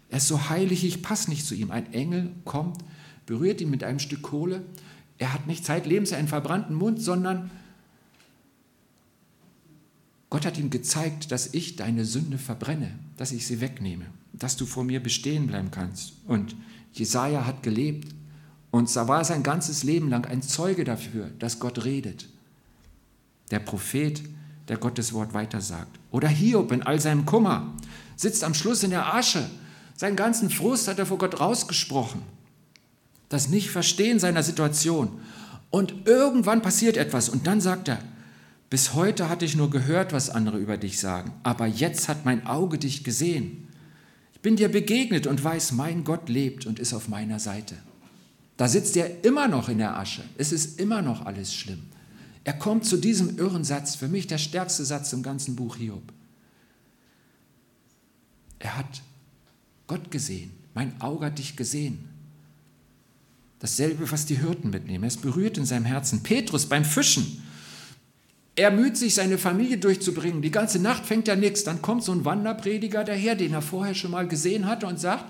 Er 0.08 0.16
ist 0.16 0.28
so 0.28 0.48
heilig, 0.48 0.86
ich 0.86 1.02
passe 1.02 1.28
nicht 1.28 1.46
zu 1.46 1.54
ihm. 1.54 1.70
Ein 1.70 1.92
Engel 1.92 2.30
kommt, 2.46 2.78
berührt 3.26 3.60
ihn 3.60 3.68
mit 3.68 3.84
einem 3.84 3.98
Stück 3.98 4.22
Kohle. 4.22 4.62
Er 5.18 5.34
hat 5.34 5.46
nicht 5.46 5.66
zeitlebens 5.66 6.14
einen 6.14 6.28
verbrannten 6.28 6.74
Mund, 6.74 7.02
sondern 7.02 7.50
Gott 10.30 10.46
hat 10.46 10.58
ihm 10.58 10.70
gezeigt, 10.70 11.32
dass 11.32 11.54
ich 11.54 11.74
deine 11.74 12.04
Sünde 12.04 12.38
verbrenne, 12.38 12.92
dass 13.16 13.32
ich 13.32 13.46
sie 13.46 13.60
wegnehme, 13.60 14.06
dass 14.32 14.56
du 14.56 14.64
vor 14.64 14.84
mir 14.84 15.02
bestehen 15.02 15.48
bleiben 15.48 15.72
kannst. 15.72 16.12
Und 16.26 16.54
Jesaja 16.92 17.44
hat 17.44 17.64
gelebt 17.64 18.14
und 18.70 18.94
da 18.94 19.08
war 19.08 19.24
sein 19.24 19.42
ganzes 19.42 19.82
Leben 19.82 20.08
lang 20.08 20.24
ein 20.26 20.42
Zeuge 20.42 20.84
dafür, 20.84 21.30
dass 21.40 21.58
Gott 21.58 21.84
redet. 21.84 22.28
Der 23.50 23.58
Prophet, 23.58 24.22
der 24.68 24.76
Gottes 24.76 25.12
Wort 25.12 25.34
weitersagt. 25.34 25.98
Oder 26.12 26.28
Hiob 26.28 26.70
in 26.70 26.84
all 26.84 27.00
seinem 27.00 27.26
Kummer 27.26 27.74
sitzt 28.14 28.44
am 28.44 28.54
Schluss 28.54 28.84
in 28.84 28.90
der 28.90 29.12
Asche. 29.12 29.50
Seinen 29.96 30.14
ganzen 30.14 30.48
Frust 30.48 30.86
hat 30.86 31.00
er 31.00 31.06
vor 31.06 31.18
Gott 31.18 31.40
rausgesprochen. 31.40 32.22
Das 33.28 33.48
Nicht-Verstehen 33.48 34.20
seiner 34.20 34.44
Situation. 34.44 35.20
Und 35.70 36.06
irgendwann 36.06 36.62
passiert 36.62 36.96
etwas 36.96 37.28
und 37.28 37.48
dann 37.48 37.60
sagt 37.60 37.88
er, 37.88 37.98
bis 38.70 38.94
heute 38.94 39.28
hatte 39.28 39.44
ich 39.44 39.56
nur 39.56 39.68
gehört, 39.68 40.12
was 40.12 40.30
andere 40.30 40.58
über 40.58 40.76
dich 40.76 41.00
sagen, 41.00 41.32
aber 41.42 41.66
jetzt 41.66 42.08
hat 42.08 42.24
mein 42.24 42.46
Auge 42.46 42.78
dich 42.78 43.02
gesehen. 43.02 43.68
Ich 44.32 44.40
bin 44.40 44.56
dir 44.56 44.68
begegnet 44.68 45.26
und 45.26 45.42
weiß, 45.42 45.72
mein 45.72 46.04
Gott 46.04 46.28
lebt 46.28 46.66
und 46.66 46.78
ist 46.78 46.94
auf 46.94 47.08
meiner 47.08 47.40
Seite. 47.40 47.74
Da 48.56 48.68
sitzt 48.68 48.96
er 48.96 49.24
immer 49.24 49.48
noch 49.48 49.68
in 49.68 49.78
der 49.78 49.98
Asche. 49.98 50.22
Es 50.38 50.52
ist 50.52 50.78
immer 50.78 51.02
noch 51.02 51.26
alles 51.26 51.52
schlimm. 51.52 51.82
Er 52.44 52.52
kommt 52.52 52.84
zu 52.84 52.96
diesem 52.96 53.38
irren 53.38 53.64
Satz, 53.64 53.96
für 53.96 54.08
mich 54.08 54.28
der 54.28 54.38
stärkste 54.38 54.84
Satz 54.84 55.12
im 55.12 55.22
ganzen 55.22 55.56
Buch 55.56 55.76
Hiob. 55.76 56.12
Er 58.60 58.78
hat 58.78 59.02
Gott 59.86 60.10
gesehen, 60.10 60.52
mein 60.74 60.98
Auge 61.00 61.26
hat 61.26 61.38
dich 61.38 61.56
gesehen. 61.56 62.08
Dasselbe, 63.58 64.10
was 64.10 64.26
die 64.26 64.38
Hirten 64.38 64.70
mitnehmen. 64.70 65.04
Er 65.04 65.08
ist 65.08 65.22
berührt 65.22 65.58
in 65.58 65.66
seinem 65.66 65.84
Herzen. 65.84 66.22
Petrus 66.22 66.66
beim 66.66 66.84
Fischen 66.84 67.42
er 68.60 68.70
müht 68.70 68.98
sich, 68.98 69.14
seine 69.14 69.38
Familie 69.38 69.78
durchzubringen. 69.78 70.42
Die 70.42 70.50
ganze 70.50 70.80
Nacht 70.80 71.06
fängt 71.06 71.28
er 71.28 71.36
nichts. 71.36 71.64
Dann 71.64 71.80
kommt 71.80 72.04
so 72.04 72.12
ein 72.12 72.26
Wanderprediger 72.26 73.04
daher, 73.04 73.34
den 73.34 73.54
er 73.54 73.62
vorher 73.62 73.94
schon 73.94 74.10
mal 74.10 74.28
gesehen 74.28 74.66
hatte 74.66 74.86
und 74.86 75.00
sagt, 75.00 75.24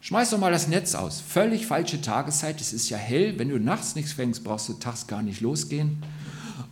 schmeiß 0.00 0.30
doch 0.30 0.38
mal 0.38 0.52
das 0.52 0.68
Netz 0.68 0.94
aus. 0.94 1.20
Völlig 1.20 1.66
falsche 1.66 2.00
Tageszeit, 2.00 2.60
es 2.60 2.72
ist 2.72 2.88
ja 2.88 2.96
hell. 2.96 3.36
Wenn 3.36 3.48
du 3.48 3.58
nachts 3.58 3.96
nichts 3.96 4.12
fängst, 4.12 4.44
brauchst 4.44 4.68
du 4.68 4.74
tags 4.74 5.08
gar 5.08 5.22
nicht 5.22 5.40
losgehen. 5.40 6.04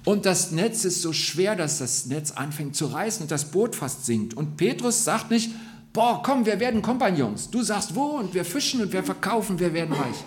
Und 0.05 0.27
das 0.27 0.53
Netz 0.53 0.85
ist 0.85 1.03
so 1.03 1.13
schwer, 1.13 1.57
dass 1.57 1.79
das 1.79 2.07
Netz 2.07 2.31
anfängt 2.31 2.77
zu 2.77 2.87
reißen 2.87 3.23
und 3.23 3.33
das 3.33 3.47
Boot 3.47 3.75
fast 3.75 4.07
sinkt. 4.07 4.35
Und 4.35 4.57
Petrus 4.57 5.03
sagt 5.03 5.33
nicht, 5.33 5.51
boah, 5.93 6.23
komm, 6.23 6.47
wir 6.47 6.61
werden 6.61 6.83
Kompagnons. 6.83 7.51
Du 7.51 7.65
sagst 7.65 7.97
wo 7.97 8.19
und 8.19 8.33
wir 8.33 8.45
fischen 8.45 8.81
und 8.81 8.93
wir 8.93 9.03
verkaufen, 9.03 9.59
wir 9.59 9.75
werden 9.75 9.93
reich. 9.93 10.25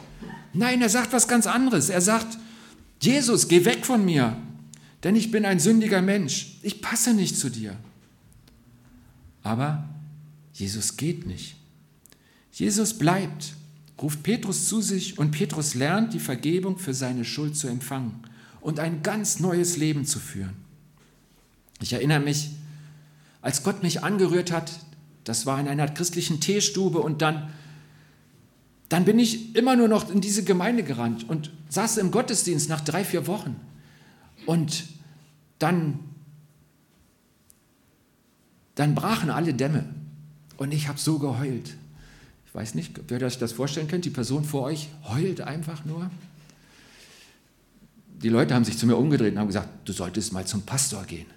Nein, 0.52 0.82
er 0.82 0.90
sagt 0.90 1.14
was 1.14 1.30
ganz 1.30 1.48
anderes. 1.48 1.90
Er 1.90 2.02
sagt, 2.02 2.38
Jesus, 3.00 3.48
geh 3.48 3.64
weg 3.64 3.86
von 3.86 4.04
mir 4.04 4.36
denn 5.04 5.16
ich 5.16 5.32
bin 5.32 5.46
ein 5.46 5.60
sündiger 5.60 6.02
Mensch. 6.02 6.58
Ich 6.62 6.82
passe 6.82 7.14
nicht 7.14 7.38
zu 7.38 7.50
dir. 7.50 7.76
Aber 9.44 9.88
Jesus 10.54 10.96
geht 10.98 11.26
nicht. 11.26 11.56
Jesus 12.54 12.98
bleibt, 12.98 13.54
ruft 14.02 14.24
Petrus 14.24 14.68
zu 14.68 14.82
sich 14.82 15.18
und 15.18 15.32
Petrus 15.32 15.76
lernt, 15.76 16.14
die 16.14 16.20
Vergebung 16.20 16.78
für 16.78 16.94
seine 16.94 17.26
Schuld 17.26 17.58
zu 17.58 17.68
empfangen 17.68 18.14
und 18.62 18.80
ein 18.80 19.04
ganz 19.04 19.40
neues 19.40 19.78
Leben 19.78 20.06
zu 20.06 20.20
führen. 20.20 20.56
Ich 21.82 21.94
erinnere 21.94 22.20
mich, 22.20 22.52
als 23.42 23.64
Gott 23.64 23.84
mich 23.84 24.04
angerührt 24.04 24.52
hat, 24.52 24.72
das 25.26 25.46
war 25.46 25.60
in 25.60 25.68
einer 25.68 25.88
christlichen 25.88 26.40
Teestube 26.40 27.00
und 27.00 27.22
dann, 27.22 27.52
dann 28.90 29.06
bin 29.06 29.20
ich 29.20 29.56
immer 29.56 29.76
nur 29.76 29.88
noch 29.88 30.10
in 30.10 30.22
diese 30.22 30.44
Gemeinde 30.44 30.84
gerannt 30.84 31.28
und 31.28 31.52
saß 31.70 31.98
im 31.98 32.12
Gottesdienst 32.12 32.70
nach 32.70 32.82
drei, 32.82 33.04
vier 33.04 33.28
Wochen. 33.28 33.56
Und 34.46 34.84
dann, 35.64 36.00
dann 38.76 38.96
brachen 38.96 39.30
alle 39.30 39.54
Dämme 39.54 39.86
und 40.58 40.74
ich 40.74 40.90
habe 40.90 41.00
so 41.00 41.20
geheult. 41.20 41.74
Ich 42.46 42.54
weiß 42.54 42.76
nicht, 42.76 43.00
ob 43.00 43.10
ihr 43.10 43.22
euch 43.22 43.38
das 43.38 43.54
vorstellen 43.54 43.88
könnt, 43.88 44.04
die 44.04 44.10
Person 44.10 44.44
vor 44.44 44.64
euch 44.64 44.90
heult 45.08 45.40
einfach 45.40 45.86
nur. 45.86 46.12
die 48.22 48.30
Leute 48.30 48.54
haben 48.54 48.66
sich 48.66 48.78
zu 48.78 48.86
mir 48.86 48.98
umgedreht 48.98 49.34
und 49.34 49.40
haben 49.40 49.48
gesagt, 49.48 49.70
du 49.86 49.94
solltest 49.94 50.34
mal 50.34 50.46
zum 50.46 50.64
Pastor 50.64 51.04
gehen. 51.06 51.28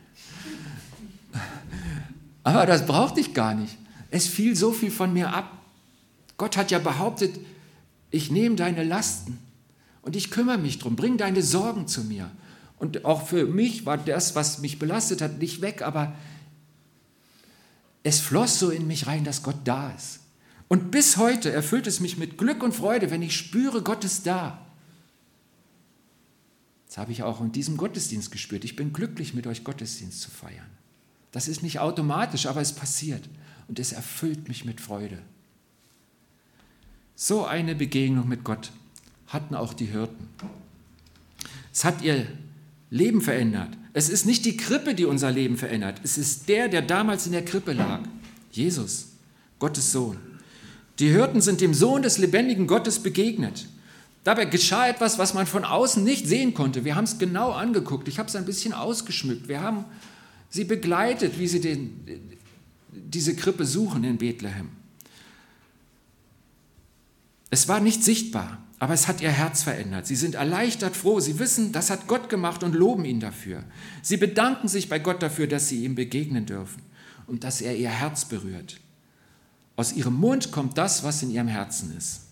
Aber 2.43 2.67
das 2.67 2.85
brauchte 2.85 3.21
ich 3.21 3.33
gar 3.33 3.55
nicht. 3.55 3.77
Es 4.11 4.27
fiel 4.27 4.57
so 4.57 4.73
viel 4.73 4.91
von 4.91 5.13
mir 5.13 5.33
ab. 5.33 5.51
Gott 6.37 6.57
hat 6.57 6.71
ja 6.71 6.79
behauptet, 6.79 7.39
ich 8.11 8.31
nehme 8.31 8.57
deine 8.57 8.83
Lasten 8.83 9.39
und 10.03 10.17
ich 10.17 10.31
kümmere 10.31 10.59
mich 10.59 10.79
drum, 10.79 10.97
bring 10.97 11.17
deine 11.17 11.43
Sorgen 11.43 11.87
zu 11.87 12.03
mir. 12.03 12.31
Und 12.79 13.05
auch 13.05 13.27
für 13.27 13.47
mich 13.47 13.87
war 13.87 13.97
das, 13.97 14.35
was 14.35 14.59
mich 14.59 14.79
belastet 14.79 15.23
hat, 15.23 15.39
nicht 15.39 15.61
weg, 15.63 15.83
aber 15.83 16.15
es 18.03 18.21
floss 18.21 18.59
so 18.59 18.71
in 18.71 18.87
mich 18.87 19.07
rein, 19.07 19.25
dass 19.25 19.43
Gott 19.43 19.57
da 19.65 19.91
ist. 19.91 20.21
Und 20.69 20.91
bis 20.91 21.17
heute 21.17 21.51
erfüllt 21.51 21.87
es 21.87 22.01
mich 22.01 22.19
mit 22.19 22.39
Glück 22.39 22.63
und 22.63 22.73
Freude, 22.73 23.11
wenn 23.11 23.23
ich 23.23 23.37
spüre, 23.37 23.83
Gott 23.83 24.05
ist 24.05 24.27
da. 24.27 24.67
Das 26.87 26.99
habe 26.99 27.13
ich 27.13 27.23
auch 27.23 27.41
in 27.41 27.53
diesem 27.53 27.77
Gottesdienst 27.77 28.31
gespürt. 28.31 28.65
Ich 28.65 28.77
bin 28.77 28.93
glücklich, 28.93 29.35
mit 29.35 29.47
euch 29.47 29.65
Gottesdienst 29.65 30.21
zu 30.21 30.31
feiern. 30.31 30.67
Das 31.33 31.49
ist 31.49 31.63
nicht 31.63 31.81
automatisch, 31.81 32.47
aber 32.47 32.61
es 32.61 32.73
passiert. 32.73 33.29
Und 33.69 33.79
es 33.79 33.93
erfüllt 33.93 34.49
mich 34.49 34.65
mit 34.65 34.81
Freude. 34.81 35.19
So 37.15 37.45
eine 37.45 37.75
Begegnung 37.75 38.29
mit 38.29 38.45
Gott 38.45 38.73
hatten 39.27 39.55
auch 39.55 39.75
die 39.75 39.87
Hirten. 39.87 40.29
Es 41.73 41.85
hat 41.85 42.03
ihr 42.03 42.27
Leben 42.91 43.21
verändert. 43.21 43.71
Es 43.93 44.09
ist 44.09 44.27
nicht 44.27 44.45
die 44.45 44.57
Krippe, 44.57 44.95
die 44.95 45.05
unser 45.05 45.31
Leben 45.31 45.57
verändert. 45.57 46.01
Es 46.05 46.19
ist 46.19 46.49
der, 46.49 46.69
der 46.69 46.83
damals 46.83 47.27
in 47.27 47.33
der 47.33 47.45
Krippe 47.45 47.73
lag. 47.73 48.01
Jesus, 48.53 49.09
Gottes 49.59 49.93
Sohn. 49.93 50.19
Die 50.99 51.09
Hirten 51.09 51.41
sind 51.41 51.61
dem 51.61 51.75
Sohn 51.75 52.03
des 52.03 52.19
lebendigen 52.19 52.67
Gottes 52.67 53.01
begegnet. 53.01 53.67
Dabei 54.25 54.47
geschah 54.47 54.89
etwas, 54.89 55.19
was 55.19 55.35
man 55.35 55.47
von 55.47 55.65
außen 55.65 56.03
nicht 56.03 56.27
sehen 56.27 56.55
konnte. 56.55 56.85
Wir 56.85 56.97
haben 56.97 57.05
es 57.05 57.19
genau 57.19 57.53
angeguckt. 57.53 58.09
Ich 58.09 58.19
habe 58.19 58.29
es 58.29 58.35
ein 58.35 58.45
bisschen 58.45 58.73
ausgeschmückt. 58.73 59.47
Wir 59.47 59.61
haben 59.61 59.85
sie 60.51 60.65
begleitet, 60.65 61.39
wie 61.39 61.47
sie 61.47 61.61
den, 61.61 62.37
diese 62.91 63.37
Krippe 63.37 63.65
suchen 63.65 64.05
in 64.05 64.19
Bethlehem. 64.19 64.71
Es 67.51 67.69
war 67.69 67.79
nicht 67.81 68.03
sichtbar, 68.03 68.66
aber 68.79 68.93
es 68.93 69.09
hat 69.09 69.23
ihr 69.23 69.31
Herz 69.31 69.63
verändert. 69.63 70.07
Sie 70.07 70.17
sind 70.17 70.35
erleichtert 70.35 70.97
froh. 70.97 71.19
Sie 71.19 71.39
wissen, 71.39 71.73
das 71.73 71.89
hat 71.89 72.07
Gott 72.07 72.29
gemacht 72.29 72.63
und 72.63 72.75
loben 72.75 73.05
ihn 73.07 73.21
dafür. 73.21 73.65
Sie 74.03 74.19
bedanken 74.19 74.69
sich 74.69 74.89
bei 74.89 74.99
Gott 74.99 75.23
dafür, 75.23 75.47
dass 75.47 75.69
sie 75.69 75.85
ihm 75.85 75.95
begegnen 75.95 76.45
dürfen 76.45 76.83
und 77.27 77.43
dass 77.43 77.63
er 77.63 77.75
ihr 77.75 77.89
Herz 77.89 78.27
berührt. 78.27 78.81
Aus 79.77 79.93
ihrem 79.93 80.15
Mund 80.15 80.53
kommt 80.53 80.77
das, 80.77 81.05
was 81.05 81.23
in 81.23 81.31
ihrem 81.31 81.49
Herzen 81.49 81.97
ist. 81.97 82.23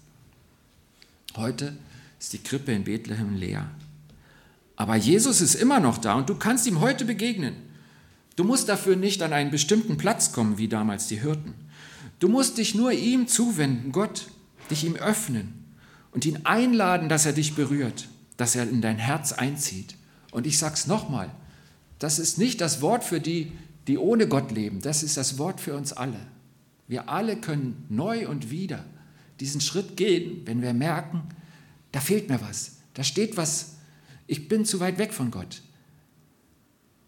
Heute 1.37 1.77
ist 2.21 2.33
die 2.33 2.43
Krippe 2.43 2.73
in 2.73 2.85
Bethlehem 2.85 3.35
leer. 3.37 3.71
Aber 4.77 4.97
Jesus 4.97 5.41
ist 5.41 5.55
immer 5.55 5.81
noch 5.81 5.99
da 5.99 6.15
und 6.15 6.29
du 6.29 6.35
kannst 6.35 6.67
ihm 6.67 6.81
heute 6.81 7.05
begegnen. 7.07 7.55
Du 8.37 8.45
musst 8.45 8.69
dafür 8.69 8.97
nicht 8.97 9.23
an 9.23 9.33
einen 9.33 9.51
bestimmten 9.51 9.97
Platz 9.97 10.33
kommen, 10.33 10.59
wie 10.59 10.69
damals 10.69 11.07
die 11.07 11.21
Hirten. 11.21 11.55
Du 12.19 12.29
musst 12.29 12.59
dich 12.59 12.75
nur 12.75 12.93
ihm 12.93 13.29
zuwenden, 13.29 13.93
Gott, 13.93 14.27
dich 14.71 14.85
ihm 14.85 14.97
öffnen 14.97 15.64
und 16.15 16.25
ihn 16.25 16.41
einladen, 16.45 17.09
dass 17.09 17.27
er 17.27 17.33
dich 17.33 17.55
berührt, 17.55 18.09
dass 18.37 18.55
er 18.55 18.69
in 18.69 18.81
dein 18.81 18.99
Herz 18.99 19.33
einzieht. 19.33 19.97
Und 20.31 20.47
ich 20.47 20.59
sage 20.59 20.75
es 20.75 20.87
nochmal, 20.87 21.31
das 21.99 22.19
ist 22.19 22.39
nicht 22.39 22.61
das 22.61 22.81
Wort 22.81 23.05
für 23.05 23.21
die, 23.21 23.53
die 23.89 23.99
ohne 23.99 24.29
Gott 24.29 24.51
leben, 24.53 24.81
das 24.81 25.03
ist 25.03 25.17
das 25.17 25.39
Wort 25.39 25.61
für 25.61 25.77
uns 25.77 25.93
alle. 25.93 26.21
Wir 26.87 27.09
alle 27.09 27.37
können 27.37 27.85
neu 27.89 28.29
und 28.29 28.51
wieder 28.51 28.85
diesen 29.41 29.61
Schritt 29.61 29.97
gehen, 29.97 30.43
wenn 30.47 30.63
wir 30.63 30.73
merken, 30.73 31.23
da 31.93 32.01
fehlt 32.01 32.29
mir 32.29 32.41
was, 32.41 32.77
da 32.95 33.03
steht 33.03 33.37
was, 33.37 33.75
ich 34.27 34.49
bin 34.49 34.65
zu 34.65 34.81
weit 34.81 34.99
weg 34.99 35.13
von 35.13 35.31
Gott. 35.31 35.63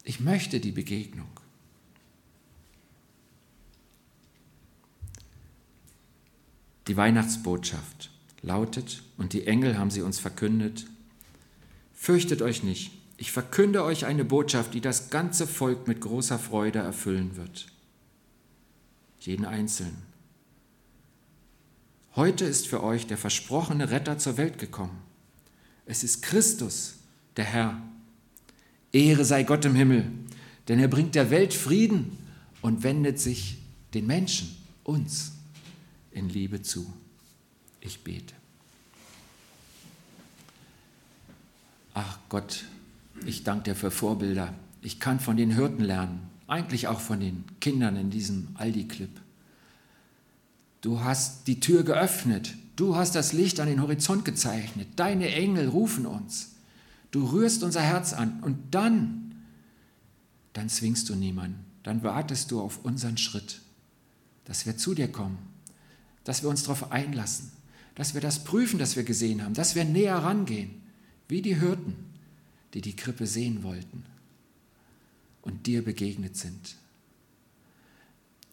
Ich 0.03 0.21
möchte 0.21 0.61
die 0.61 0.73
Begegnung. 0.73 1.29
Die 6.89 6.97
Weihnachtsbotschaft 6.97 8.11
lautet, 8.47 9.03
und 9.19 9.33
die 9.35 9.47
Engel 9.47 9.77
haben 9.77 9.91
sie 9.91 10.01
uns 10.01 10.19
verkündet, 10.19 10.87
fürchtet 11.93 12.41
euch 12.41 12.63
nicht, 12.63 12.93
ich 13.19 13.33
verkünde 13.33 13.83
euch 13.83 14.07
eine 14.07 14.25
Botschaft, 14.25 14.75
die 14.75 14.81
das 14.81 15.11
ganze 15.11 15.47
Volk 15.47 15.89
mit 15.89 16.01
großer 16.01 16.39
Freude 16.39 16.79
erfüllen 16.79 17.37
wird. 17.37 17.67
Jeden 19.21 19.45
Einzelnen. 19.45 19.97
Heute 22.15 22.45
ist 22.45 22.67
für 22.67 22.83
euch 22.83 23.07
der 23.07 23.19
versprochene 23.19 23.91
Retter 23.91 24.19
zur 24.19 24.37
Welt 24.37 24.59
gekommen. 24.59 24.99
Es 25.85 26.05
ist 26.05 26.23
Christus, 26.23 26.97
der 27.37 27.45
Herr. 27.45 27.83
Ehre 28.93 29.25
sei 29.25 29.43
Gott 29.43 29.65
im 29.65 29.75
Himmel, 29.75 30.11
denn 30.69 30.79
er 30.79 30.89
bringt 30.89 31.15
der 31.15 31.31
Welt 31.31 31.53
Frieden 31.53 32.17
und 32.63 32.83
wendet 32.83 33.19
sich 33.19 33.59
den 33.93 34.07
Menschen, 34.07 34.57
uns, 34.85 35.33
in 36.13 36.29
Liebe 36.29 36.63
zu. 36.63 36.87
Ich 37.81 38.03
bete. 38.03 38.36
Ach 41.99 42.19
Gott, 42.29 42.65
ich 43.25 43.43
danke 43.43 43.71
dir 43.71 43.75
für 43.75 43.91
Vorbilder. 43.91 44.53
Ich 44.83 45.01
kann 45.01 45.19
von 45.19 45.39
den 45.39 45.51
Hirten 45.51 45.83
lernen, 45.83 46.29
eigentlich 46.47 46.89
auch 46.89 47.01
von 47.01 47.21
den 47.21 47.45
Kindern 47.59 47.97
in 47.97 48.11
diesem 48.11 48.49
Aldi-Clip. 48.53 49.09
Du 50.83 51.01
hast 51.01 51.47
die 51.47 51.59
Tür 51.59 51.85
geöffnet. 51.85 52.55
Du 52.77 52.97
hast 52.97 53.15
das 53.15 53.33
Licht 53.33 53.61
an 53.61 53.67
den 53.67 53.81
Horizont 53.81 54.27
gezeichnet. 54.27 54.89
Deine 54.97 55.35
Engel 55.35 55.69
rufen 55.69 56.05
uns. 56.05 56.57
Du 57.13 57.31
rührst 57.31 57.63
unser 57.63 57.81
Herz 57.81 58.13
an 58.13 58.41
und 58.43 58.59
dann, 58.73 59.35
dann 60.53 60.69
zwingst 60.69 61.09
du 61.09 61.15
niemanden. 61.15 61.65
Dann 61.83 62.03
wartest 62.03 62.51
du 62.51 62.61
auf 62.61 62.85
unseren 62.85 63.17
Schritt, 63.17 63.63
dass 64.45 64.67
wir 64.67 64.77
zu 64.77 64.95
dir 64.95 65.11
kommen, 65.11 65.39
dass 66.25 66.43
wir 66.43 66.51
uns 66.51 66.65
darauf 66.65 66.93
einlassen, 66.93 67.53
dass 67.95 68.13
wir 68.13 68.21
das 68.21 68.45
prüfen, 68.45 68.79
das 68.79 68.97
wir 68.97 69.05
gesehen 69.05 69.43
haben, 69.43 69.55
dass 69.55 69.75
wir 69.75 69.87
näher 69.87 70.19
rangehen, 70.19 70.83
wie 71.29 71.43
die 71.43 71.59
Hirten, 71.59 71.97
die 72.75 72.81
die 72.81 72.97
Krippe 72.97 73.27
sehen 73.27 73.63
wollten 73.63 74.05
und 75.43 75.67
dir 75.67 75.85
begegnet 75.85 76.37
sind. 76.37 76.77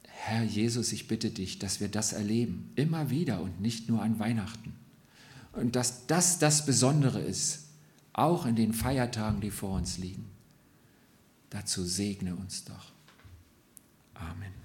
Herr 0.07 0.43
Jesus, 0.43 0.93
ich 0.93 1.07
bitte 1.07 1.31
dich, 1.31 1.59
dass 1.59 1.81
wir 1.81 1.89
das 1.89 2.13
erleben, 2.13 2.71
immer 2.75 3.09
wieder 3.09 3.41
und 3.41 3.59
nicht 3.59 3.89
nur 3.89 4.01
an 4.01 4.19
Weihnachten. 4.19 4.73
Und 5.51 5.75
dass 5.75 6.07
das 6.07 6.39
das 6.39 6.65
Besondere 6.65 7.19
ist, 7.19 7.65
auch 8.13 8.45
in 8.45 8.55
den 8.55 8.73
Feiertagen, 8.73 9.41
die 9.41 9.51
vor 9.51 9.75
uns 9.75 9.97
liegen. 9.97 10.25
Dazu 11.49 11.83
segne 11.83 12.35
uns 12.35 12.63
doch. 12.63 12.91
Amen. 14.13 14.62